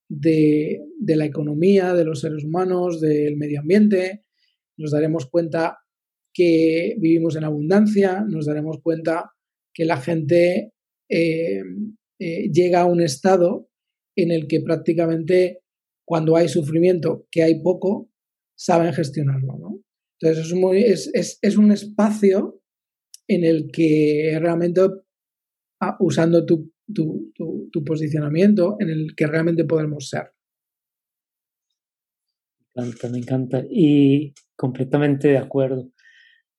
[0.09, 4.23] de, de, la economía, de los seres humanos, del medio ambiente,
[4.77, 5.79] nos daremos cuenta
[6.33, 9.31] que vivimos en abundancia, nos daremos cuenta
[9.73, 10.73] que la gente
[11.09, 11.61] eh,
[12.19, 13.69] eh, llega a un estado
[14.15, 15.61] en el que prácticamente
[16.05, 18.09] cuando hay sufrimiento, que hay poco,
[18.55, 19.81] saben gestionarlo.
[20.21, 22.61] Entonces es, es, un espacio
[23.27, 24.81] en el que realmente,
[25.79, 26.71] ah, usando tu,
[27.85, 30.31] posicionamiento, en el que realmente podemos ser.
[32.75, 33.63] Me encanta, me encanta.
[33.67, 35.89] Y completamente de acuerdo.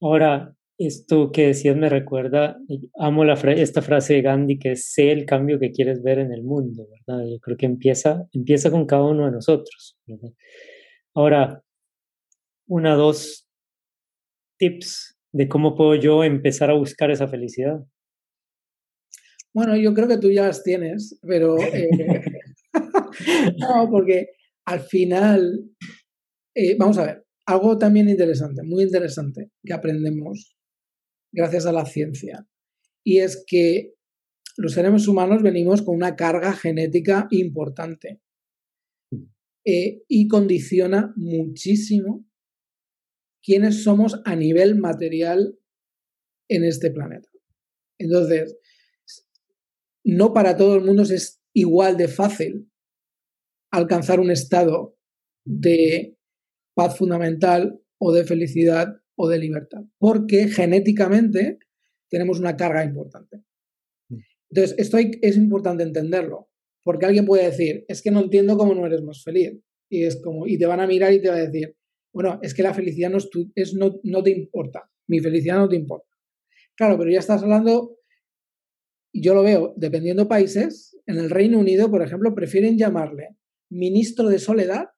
[0.01, 2.59] Ahora, esto que decías me recuerda,
[2.99, 6.33] amo la esta frase de Gandhi que es sé el cambio que quieres ver en
[6.33, 7.25] el mundo, ¿verdad?
[7.31, 9.97] Yo creo que empieza con cada uno de nosotros.
[11.15, 11.63] Ahora,
[12.67, 13.47] una, dos
[14.63, 17.85] tips de cómo puedo yo empezar a buscar esa felicidad.
[19.53, 21.89] Bueno, yo creo que tú ya las tienes, pero eh,
[23.59, 24.29] no, porque
[24.65, 25.69] al final,
[26.55, 30.57] eh, vamos a ver, algo también interesante, muy interesante, que aprendemos
[31.33, 32.47] gracias a la ciencia,
[33.05, 33.95] y es que
[34.59, 38.21] los seres humanos venimos con una carga genética importante
[39.65, 42.25] eh, y condiciona muchísimo
[43.43, 45.59] quiénes somos a nivel material
[46.49, 47.28] en este planeta.
[47.99, 48.57] Entonces,
[50.05, 52.70] no para todo el mundo es igual de fácil
[53.70, 54.97] alcanzar un estado
[55.45, 56.16] de
[56.74, 61.59] paz fundamental o de felicidad o de libertad, porque genéticamente
[62.11, 63.38] tenemos una carga importante.
[64.09, 64.18] Mm.
[64.51, 66.51] Entonces, esto es importante entenderlo,
[66.82, 69.59] porque alguien puede decir, es que no entiendo cómo no eres más feliz.
[69.88, 71.76] Y es como, y te van a mirar y te va a decir,
[72.13, 73.19] bueno, es que la felicidad no,
[73.55, 76.09] es no, no te importa, mi felicidad no te importa.
[76.77, 77.97] Claro, pero ya estás hablando,
[79.15, 83.37] yo lo veo, dependiendo países, en el Reino Unido, por ejemplo, prefieren llamarle
[83.71, 84.91] ministro de soledad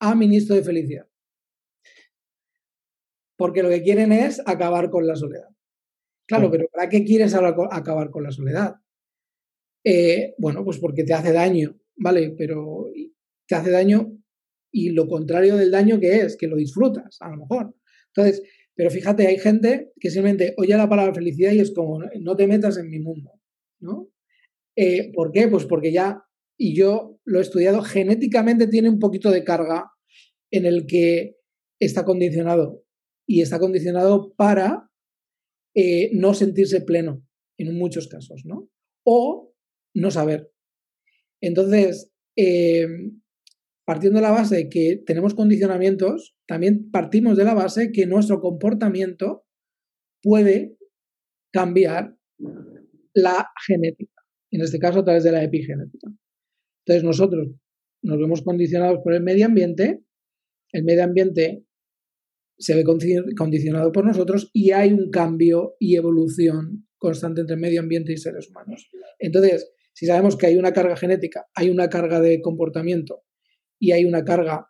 [0.00, 1.06] a ministro de felicidad.
[3.36, 5.48] Porque lo que quieren es acabar con la soledad.
[6.26, 8.76] Claro, pero ¿para qué quieres acabar con la soledad?
[9.84, 12.34] Eh, bueno, pues porque te hace daño, ¿vale?
[12.36, 12.86] Pero
[13.46, 14.21] te hace daño
[14.72, 17.74] y lo contrario del daño que es, que lo disfrutas, a lo mejor.
[18.08, 18.42] Entonces,
[18.74, 22.46] pero fíjate, hay gente que simplemente oye la palabra felicidad y es como, no te
[22.46, 23.32] metas en mi mundo,
[23.80, 24.10] ¿no?
[24.76, 25.48] Eh, ¿Por qué?
[25.48, 26.24] Pues porque ya,
[26.58, 29.90] y yo lo he estudiado, genéticamente tiene un poquito de carga
[30.50, 31.36] en el que
[31.78, 32.82] está condicionado
[33.26, 34.90] y está condicionado para
[35.74, 37.26] eh, no sentirse pleno
[37.58, 38.70] en muchos casos, ¿no?
[39.04, 39.54] O
[39.94, 40.50] no saber.
[41.42, 42.86] Entonces, eh,
[43.84, 48.40] partiendo de la base de que tenemos condicionamientos, también partimos de la base que nuestro
[48.40, 49.44] comportamiento
[50.22, 50.76] puede
[51.52, 52.16] cambiar
[53.14, 56.08] la genética, en este caso a través de la epigenética.
[56.84, 57.48] Entonces nosotros
[58.02, 60.04] nos vemos condicionados por el medio ambiente
[60.72, 61.64] el medio ambiente
[62.58, 68.12] se ve condicionado por nosotros y hay un cambio y evolución constante entre medio ambiente
[68.12, 68.88] y seres humanos.
[69.18, 73.22] Entonces, si sabemos que hay una carga genética, hay una carga de comportamiento
[73.82, 74.68] y hay una carga,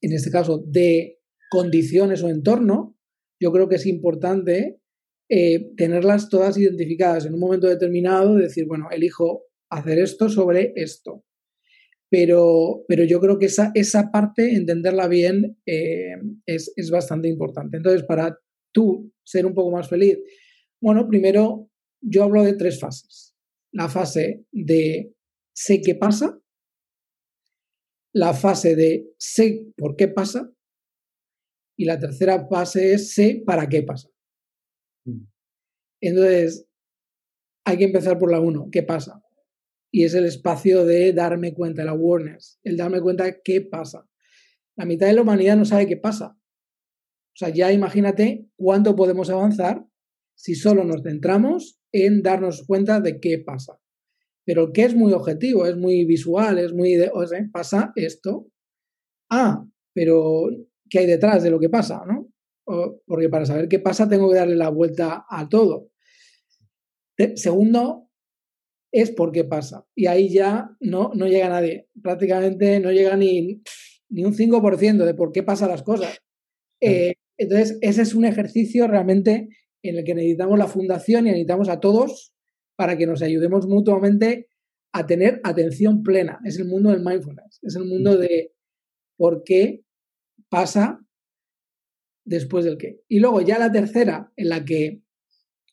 [0.00, 1.18] en este caso, de
[1.50, 2.96] condiciones o entorno,
[3.38, 4.80] yo creo que es importante
[5.28, 11.22] eh, tenerlas todas identificadas en un momento determinado, decir, bueno, elijo hacer esto sobre esto.
[12.08, 16.14] Pero, pero yo creo que esa, esa parte, entenderla bien, eh,
[16.46, 17.76] es, es bastante importante.
[17.76, 18.38] Entonces, para
[18.72, 20.18] tú ser un poco más feliz,
[20.80, 21.68] bueno, primero
[22.00, 23.34] yo hablo de tres fases.
[23.70, 25.12] La fase de
[25.54, 26.40] sé qué pasa,
[28.14, 30.50] la fase de sé por qué pasa
[31.76, 34.08] y la tercera fase es sé para qué pasa.
[35.04, 35.26] Mm.
[36.00, 36.66] Entonces,
[37.66, 39.20] hay que empezar por la uno, ¿qué pasa?
[39.92, 44.08] Y es el espacio de darme cuenta, el awareness, el darme cuenta de qué pasa.
[44.76, 46.36] La mitad de la humanidad no sabe qué pasa.
[46.36, 49.84] O sea, ya imagínate cuánto podemos avanzar
[50.36, 53.80] si solo nos centramos en darnos cuenta de qué pasa.
[54.44, 58.48] Pero que es muy objetivo, es muy visual, es muy de, o sea, pasa esto.
[59.30, 59.64] Ah,
[59.94, 60.48] pero
[60.90, 62.02] ¿qué hay detrás de lo que pasa?
[62.06, 62.28] ¿no?
[63.06, 65.90] porque para saber qué pasa tengo que darle la vuelta a todo.
[67.34, 68.08] segundo,
[68.92, 69.86] es por qué pasa.
[69.94, 71.88] Y ahí ya no, no llega nadie.
[72.00, 73.60] Prácticamente no llega ni,
[74.08, 76.18] ni un 5% de por qué pasan las cosas.
[76.80, 79.48] Eh, entonces, ese es un ejercicio realmente
[79.82, 82.33] en el que necesitamos la fundación y necesitamos a todos
[82.76, 84.48] para que nos ayudemos mutuamente
[84.92, 86.40] a tener atención plena.
[86.44, 88.52] Es el mundo del mindfulness, es el mundo de
[89.16, 89.84] por qué
[90.48, 91.00] pasa
[92.24, 93.00] después del qué.
[93.08, 95.02] Y luego ya la tercera, en la que,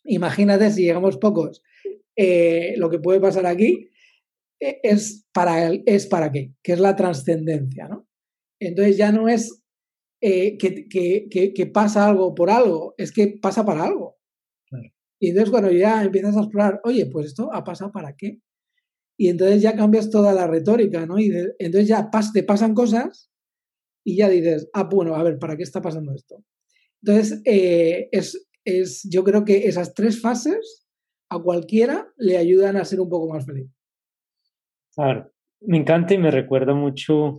[0.04, 1.62] imagínate si llegamos pocos,
[2.16, 3.90] eh, lo que puede pasar aquí
[4.60, 8.08] eh, es para, es para qué, que es la trascendencia, ¿no?
[8.60, 9.64] Entonces ya no es
[10.22, 14.20] eh, que, que, que, pasa algo por algo, es que pasa para algo.
[15.22, 18.40] Y entonces cuando ya empiezas a explorar, oye, pues esto ha pasado para qué.
[19.16, 21.20] Y entonces ya cambias toda la retórica, ¿no?
[21.20, 23.32] Y entonces ya te pasan cosas
[24.04, 26.44] y ya dices, ah, bueno, a ver, ¿para qué está pasando esto?
[27.04, 30.88] Entonces, eh, es, es, yo creo que esas tres fases
[31.30, 33.70] a cualquiera le ayudan a ser un poco más feliz.
[34.96, 37.38] Claro, me encanta y me recuerda mucho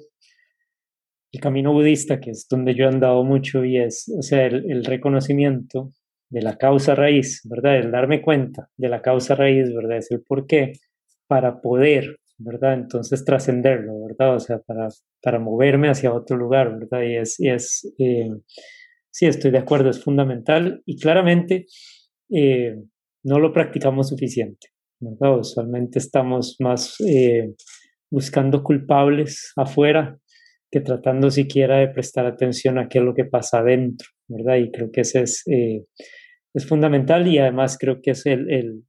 [1.33, 4.85] el camino budista, que es donde yo he andado mucho y es, o sea, el
[4.85, 5.93] reconocimiento
[6.33, 7.76] de la causa raíz, ¿verdad?
[7.76, 9.99] El darme cuenta de la causa raíz, ¿verdad?
[9.99, 10.72] Es el por qué,
[11.26, 12.72] para poder, ¿verdad?
[12.72, 14.37] Entonces trascenderlo, ¿verdad?
[14.37, 14.89] O sea, para,
[15.22, 17.03] para moverme hacia otro lugar, ¿verdad?
[17.03, 18.30] Y es, y es eh,
[19.11, 21.66] sí, estoy de acuerdo, es fundamental y claramente
[22.30, 22.76] eh,
[23.24, 24.68] no lo practicamos suficiente,
[25.01, 25.39] ¿verdad?
[25.39, 27.53] Usualmente estamos más eh,
[28.11, 30.18] buscando culpables afuera
[30.70, 34.57] que tratando siquiera de prestar atención a qué es lo que pasa adentro, ¿verdad?
[34.57, 35.45] Y creo que ese es
[36.55, 38.84] es fundamental y además creo que es el, el,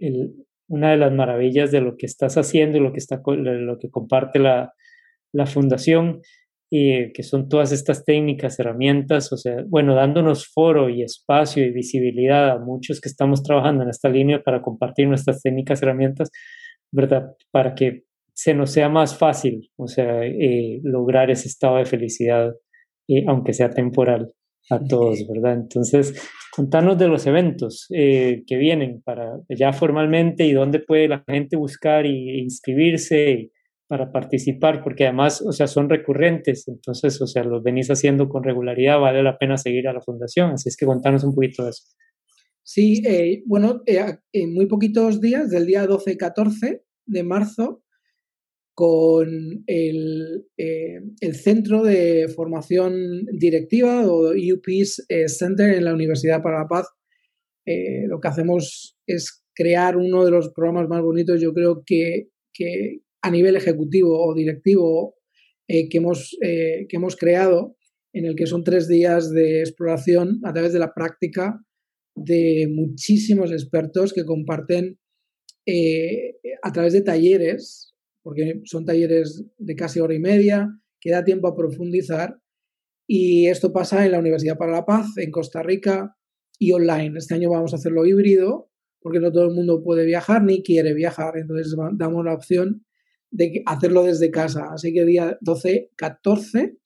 [0.00, 0.34] el,
[0.68, 3.90] una de las maravillas de lo que estás haciendo y lo que, está, lo que
[3.90, 4.72] comparte la,
[5.32, 6.20] la fundación,
[6.70, 11.70] y que son todas estas técnicas, herramientas, o sea, bueno, dándonos foro y espacio y
[11.70, 16.30] visibilidad a muchos que estamos trabajando en esta línea para compartir nuestras técnicas, herramientas,
[16.90, 17.34] ¿verdad?
[17.52, 18.02] Para que
[18.32, 22.52] se nos sea más fácil, o sea, eh, lograr ese estado de felicidad,
[23.08, 24.32] eh, aunque sea temporal
[24.70, 25.54] a todos, ¿verdad?
[25.54, 26.14] Entonces,
[26.54, 31.56] contanos de los eventos eh, que vienen para ya formalmente y dónde puede la gente
[31.56, 33.50] buscar y, inscribirse
[33.88, 38.42] para participar, porque además, o sea, son recurrentes, entonces, o sea, los venís haciendo con
[38.42, 41.70] regularidad, vale la pena seguir a la fundación, así es que contanos un poquito de
[41.70, 41.84] eso.
[42.64, 47.84] Sí, eh, bueno, eh, en muy poquitos días, del día 12-14 de marzo,
[48.76, 56.58] con el, eh, el, Centro de Formación Directiva o eh, Center en la Universidad para
[56.58, 56.86] la Paz.
[57.64, 62.28] Eh, lo que hacemos es crear uno de los programas más bonitos, yo creo que,
[62.52, 65.14] que a nivel ejecutivo o directivo
[65.66, 67.76] que, hemos, que hemos creado,
[68.12, 71.58] en el que son tres días de exploración a través de la práctica
[72.14, 74.98] de muchísimos expertos que comparten
[76.62, 77.95] a través de talleres
[78.26, 80.68] porque son talleres de casi hora y media,
[81.00, 82.40] que da tiempo a profundizar.
[83.06, 86.16] Y esto pasa en la Universidad para la Paz, en Costa Rica
[86.58, 87.16] y online.
[87.18, 88.68] Este año vamos a hacerlo híbrido,
[88.98, 91.38] porque no todo el mundo puede viajar ni quiere viajar.
[91.38, 92.84] Entonces damos la opción
[93.30, 94.72] de hacerlo desde casa.
[94.72, 96.78] Así que día 12, 14,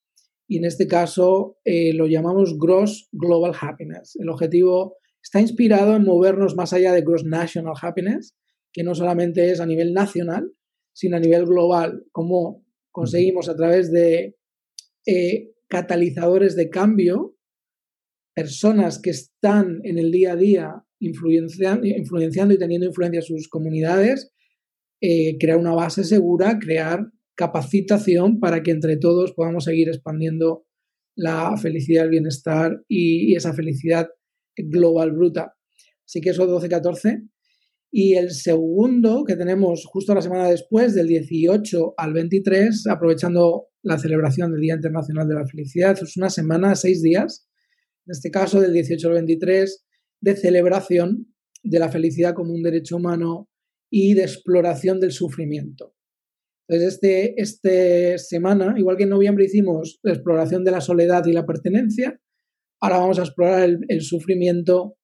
[0.46, 4.14] y en este caso eh, lo llamamos Gross Global Happiness.
[4.20, 8.36] El objetivo está inspirado en movernos más allá de Gross National Happiness,
[8.74, 10.52] que no solamente es a nivel nacional,
[11.00, 14.36] sino a nivel global, cómo conseguimos a través de
[15.06, 17.38] eh, catalizadores de cambio
[18.34, 23.48] personas que están en el día a día influenciando, influenciando y teniendo influencia en sus
[23.48, 24.30] comunidades,
[25.00, 30.66] eh, crear una base segura, crear capacitación para que entre todos podamos seguir expandiendo
[31.16, 34.06] la felicidad, el bienestar y, esa felicidad
[34.54, 35.54] global bruta.
[36.04, 37.26] Así que eso 12-14.
[37.92, 43.98] Y el segundo que tenemos justo la semana después, del 18 al 23, aprovechando la
[43.98, 47.48] celebración del Día Internacional de la Felicidad, es una semana, seis días,
[48.06, 49.84] en este caso del 18 al 23,
[50.20, 53.48] de celebración de la felicidad como un derecho humano
[53.90, 55.94] y de exploración del sufrimiento.
[56.68, 61.32] Entonces, este, este semana, igual que en noviembre hicimos la exploración de la soledad y
[61.32, 62.20] la pertenencia,
[62.80, 64.96] ahora vamos a explorar el, el sufrimiento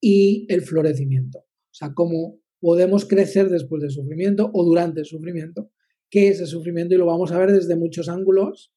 [0.00, 1.44] y el florecimiento.
[1.72, 5.70] O sea, cómo podemos crecer después del sufrimiento o durante el sufrimiento,
[6.10, 8.72] qué es el sufrimiento y lo vamos a ver desde muchos ángulos,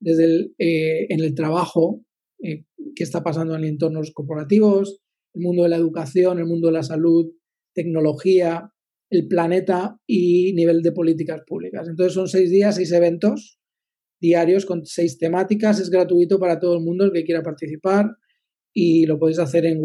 [0.00, 2.04] desde el, eh, en el trabajo,
[2.42, 5.02] eh, qué está pasando en entornos corporativos,
[5.34, 7.32] el mundo de la educación, el mundo de la salud,
[7.74, 8.72] tecnología,
[9.10, 11.88] el planeta y nivel de políticas públicas.
[11.88, 13.60] Entonces son seis días, seis eventos
[14.20, 15.80] diarios con seis temáticas.
[15.80, 18.16] Es gratuito para todo el mundo el que quiera participar
[18.72, 19.80] y lo podéis hacer en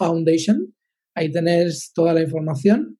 [0.00, 0.74] worldhappiness.foundation.
[1.14, 2.98] Ahí tenéis toda la información.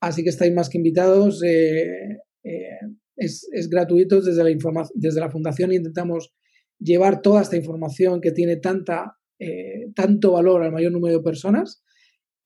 [0.00, 1.42] Así que estáis más que invitados.
[1.42, 2.78] Eh, eh,
[3.16, 5.72] es, es, gratuito desde la, desde la fundación.
[5.72, 6.32] Intentamos
[6.78, 11.82] llevar toda esta información que tiene tanta, eh, tanto valor al mayor número de personas.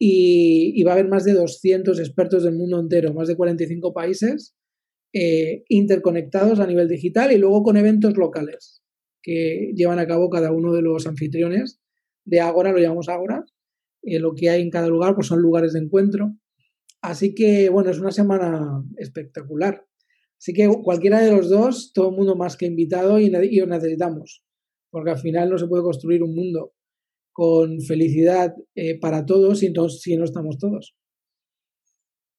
[0.01, 4.55] Y, va a haber más de 200 expertos del mundo entero, más de 45 países
[5.69, 8.83] interconectados a nivel digital y luego con eventos locales
[9.23, 11.81] que llevan a cabo cada uno de los anfitriones
[12.25, 13.45] de Ágora, lo llamamos Ágora.
[14.03, 16.35] Eh, lo que hay en cada lugar pues son lugares de encuentro.
[17.01, 19.85] Así que, bueno, es una semana espectacular.
[20.39, 24.45] Así que cualquiera de los dos, todo el mundo más que invitado y, y necesitamos,
[24.91, 26.73] porque al final no se puede construir un mundo
[27.33, 30.97] con felicidad eh, para todos si si no estamos todos.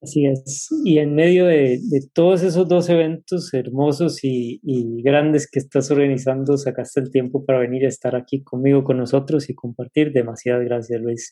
[0.02, 0.70] Así es.
[0.86, 1.80] Y en medio de,
[2.14, 4.62] todos esos dos eventos hermosos y,
[5.04, 9.50] grandes que estás organizando, sacaste el tiempo para venir a estar aquí conmigo, con nosotros
[9.50, 10.14] y compartir.
[10.14, 11.32] Demasiadas gracias, Luis.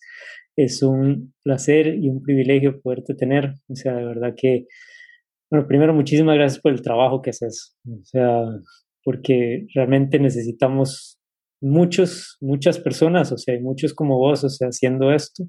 [0.57, 3.53] Es un placer y un privilegio poderte tener.
[3.69, 4.65] O sea, de verdad que,
[5.49, 7.77] bueno, primero, muchísimas gracias por el trabajo que haces.
[7.89, 8.43] O sea,
[9.01, 11.19] porque realmente necesitamos
[11.61, 15.45] muchos, muchas personas, o sea, muchos como vos, o sea, haciendo esto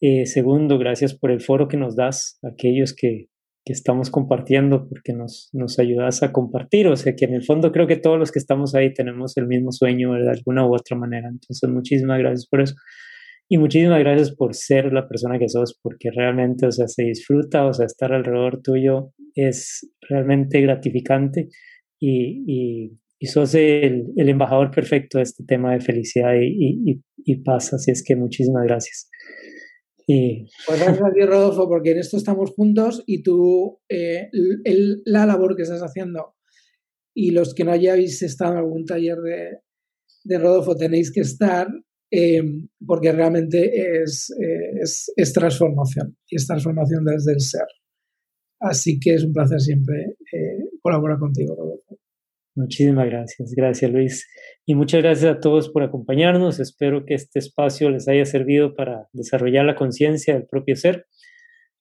[0.00, 3.28] eh, segundo, gracias por el foro que nos das, aquellos que,
[3.64, 6.86] que estamos compartiendo, porque nos, nos ayudas a compartir.
[6.88, 9.46] O sea que en el fondo creo que todos los que estamos ahí tenemos el
[9.46, 11.28] mismo sueño de alguna u otra manera.
[11.28, 12.74] Entonces, muchísimas gracias por eso.
[13.48, 17.64] Y muchísimas gracias por ser la persona que sos, porque realmente, o sea, se disfruta,
[17.66, 21.48] o sea, estar alrededor tuyo es realmente gratificante
[22.00, 27.02] y, y, y sos el, el, embajador perfecto de este tema de felicidad y, y,
[27.24, 27.72] y paz.
[27.72, 29.08] Así es que muchísimas gracias.
[30.66, 34.28] Pues gracias a ti, Rodolfo, porque en esto estamos juntos y tú, eh,
[35.04, 36.34] la labor que estás haciendo
[37.14, 39.58] y los que no hayáis estado en algún taller de,
[40.24, 41.68] de Rodolfo tenéis que estar
[42.10, 42.42] eh,
[42.86, 47.66] porque realmente es, eh, es, es, transformación y es transformación desde el ser.
[48.60, 50.14] Así que es un placer siempre
[50.80, 51.85] colaborar contigo, Rodolfo.
[52.56, 54.26] Muchísimas gracias, gracias Luis.
[54.64, 56.58] Y muchas gracias a todos por acompañarnos.
[56.58, 61.06] Espero que este espacio les haya servido para desarrollar la conciencia del propio ser.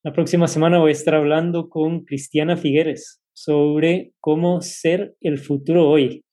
[0.04, 5.88] La próxima semana voy a estar hablando con Cristiana Figueres sobre cómo ser el futuro
[5.88, 6.26] hoy.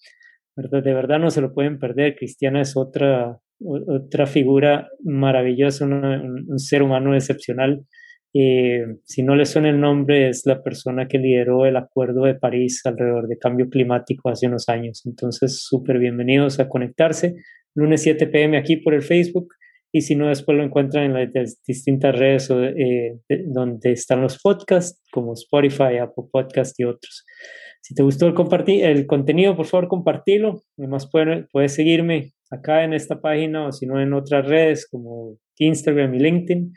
[0.56, 2.16] De verdad no se lo pueden perder.
[2.16, 7.86] Cristiana es otra, otra figura maravillosa, un ser humano excepcional
[8.34, 12.34] eh, si no le suena el nombre, es la persona que lideró el Acuerdo de
[12.34, 15.02] París alrededor de cambio climático hace unos años.
[15.04, 17.34] Entonces, súper bienvenidos a conectarse.
[17.74, 19.48] Lunes 7 pm aquí por el Facebook
[19.94, 25.02] y si no, después lo encuentran en las distintas redes eh, donde están los podcasts,
[25.12, 27.26] como Spotify, Apple Podcast y otros.
[27.82, 28.34] Si te gustó el,
[28.68, 30.64] el contenido, por favor, compartilo.
[30.78, 35.36] Además, puedes, puedes seguirme acá en esta página o si no en otras redes como
[35.58, 36.72] Instagram y LinkedIn.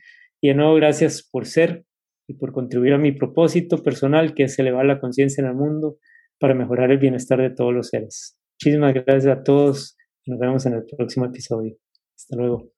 [0.46, 1.88] Y de nuevo, gracias por ser
[2.28, 5.98] y por contribuir a mi propósito personal, que es elevar la conciencia en el mundo
[6.40, 8.38] para mejorar el bienestar de todos los seres.
[8.60, 11.78] Muchísimas gracias a todos nos vemos en el próximo episodio.
[12.16, 12.70] Hasta luego.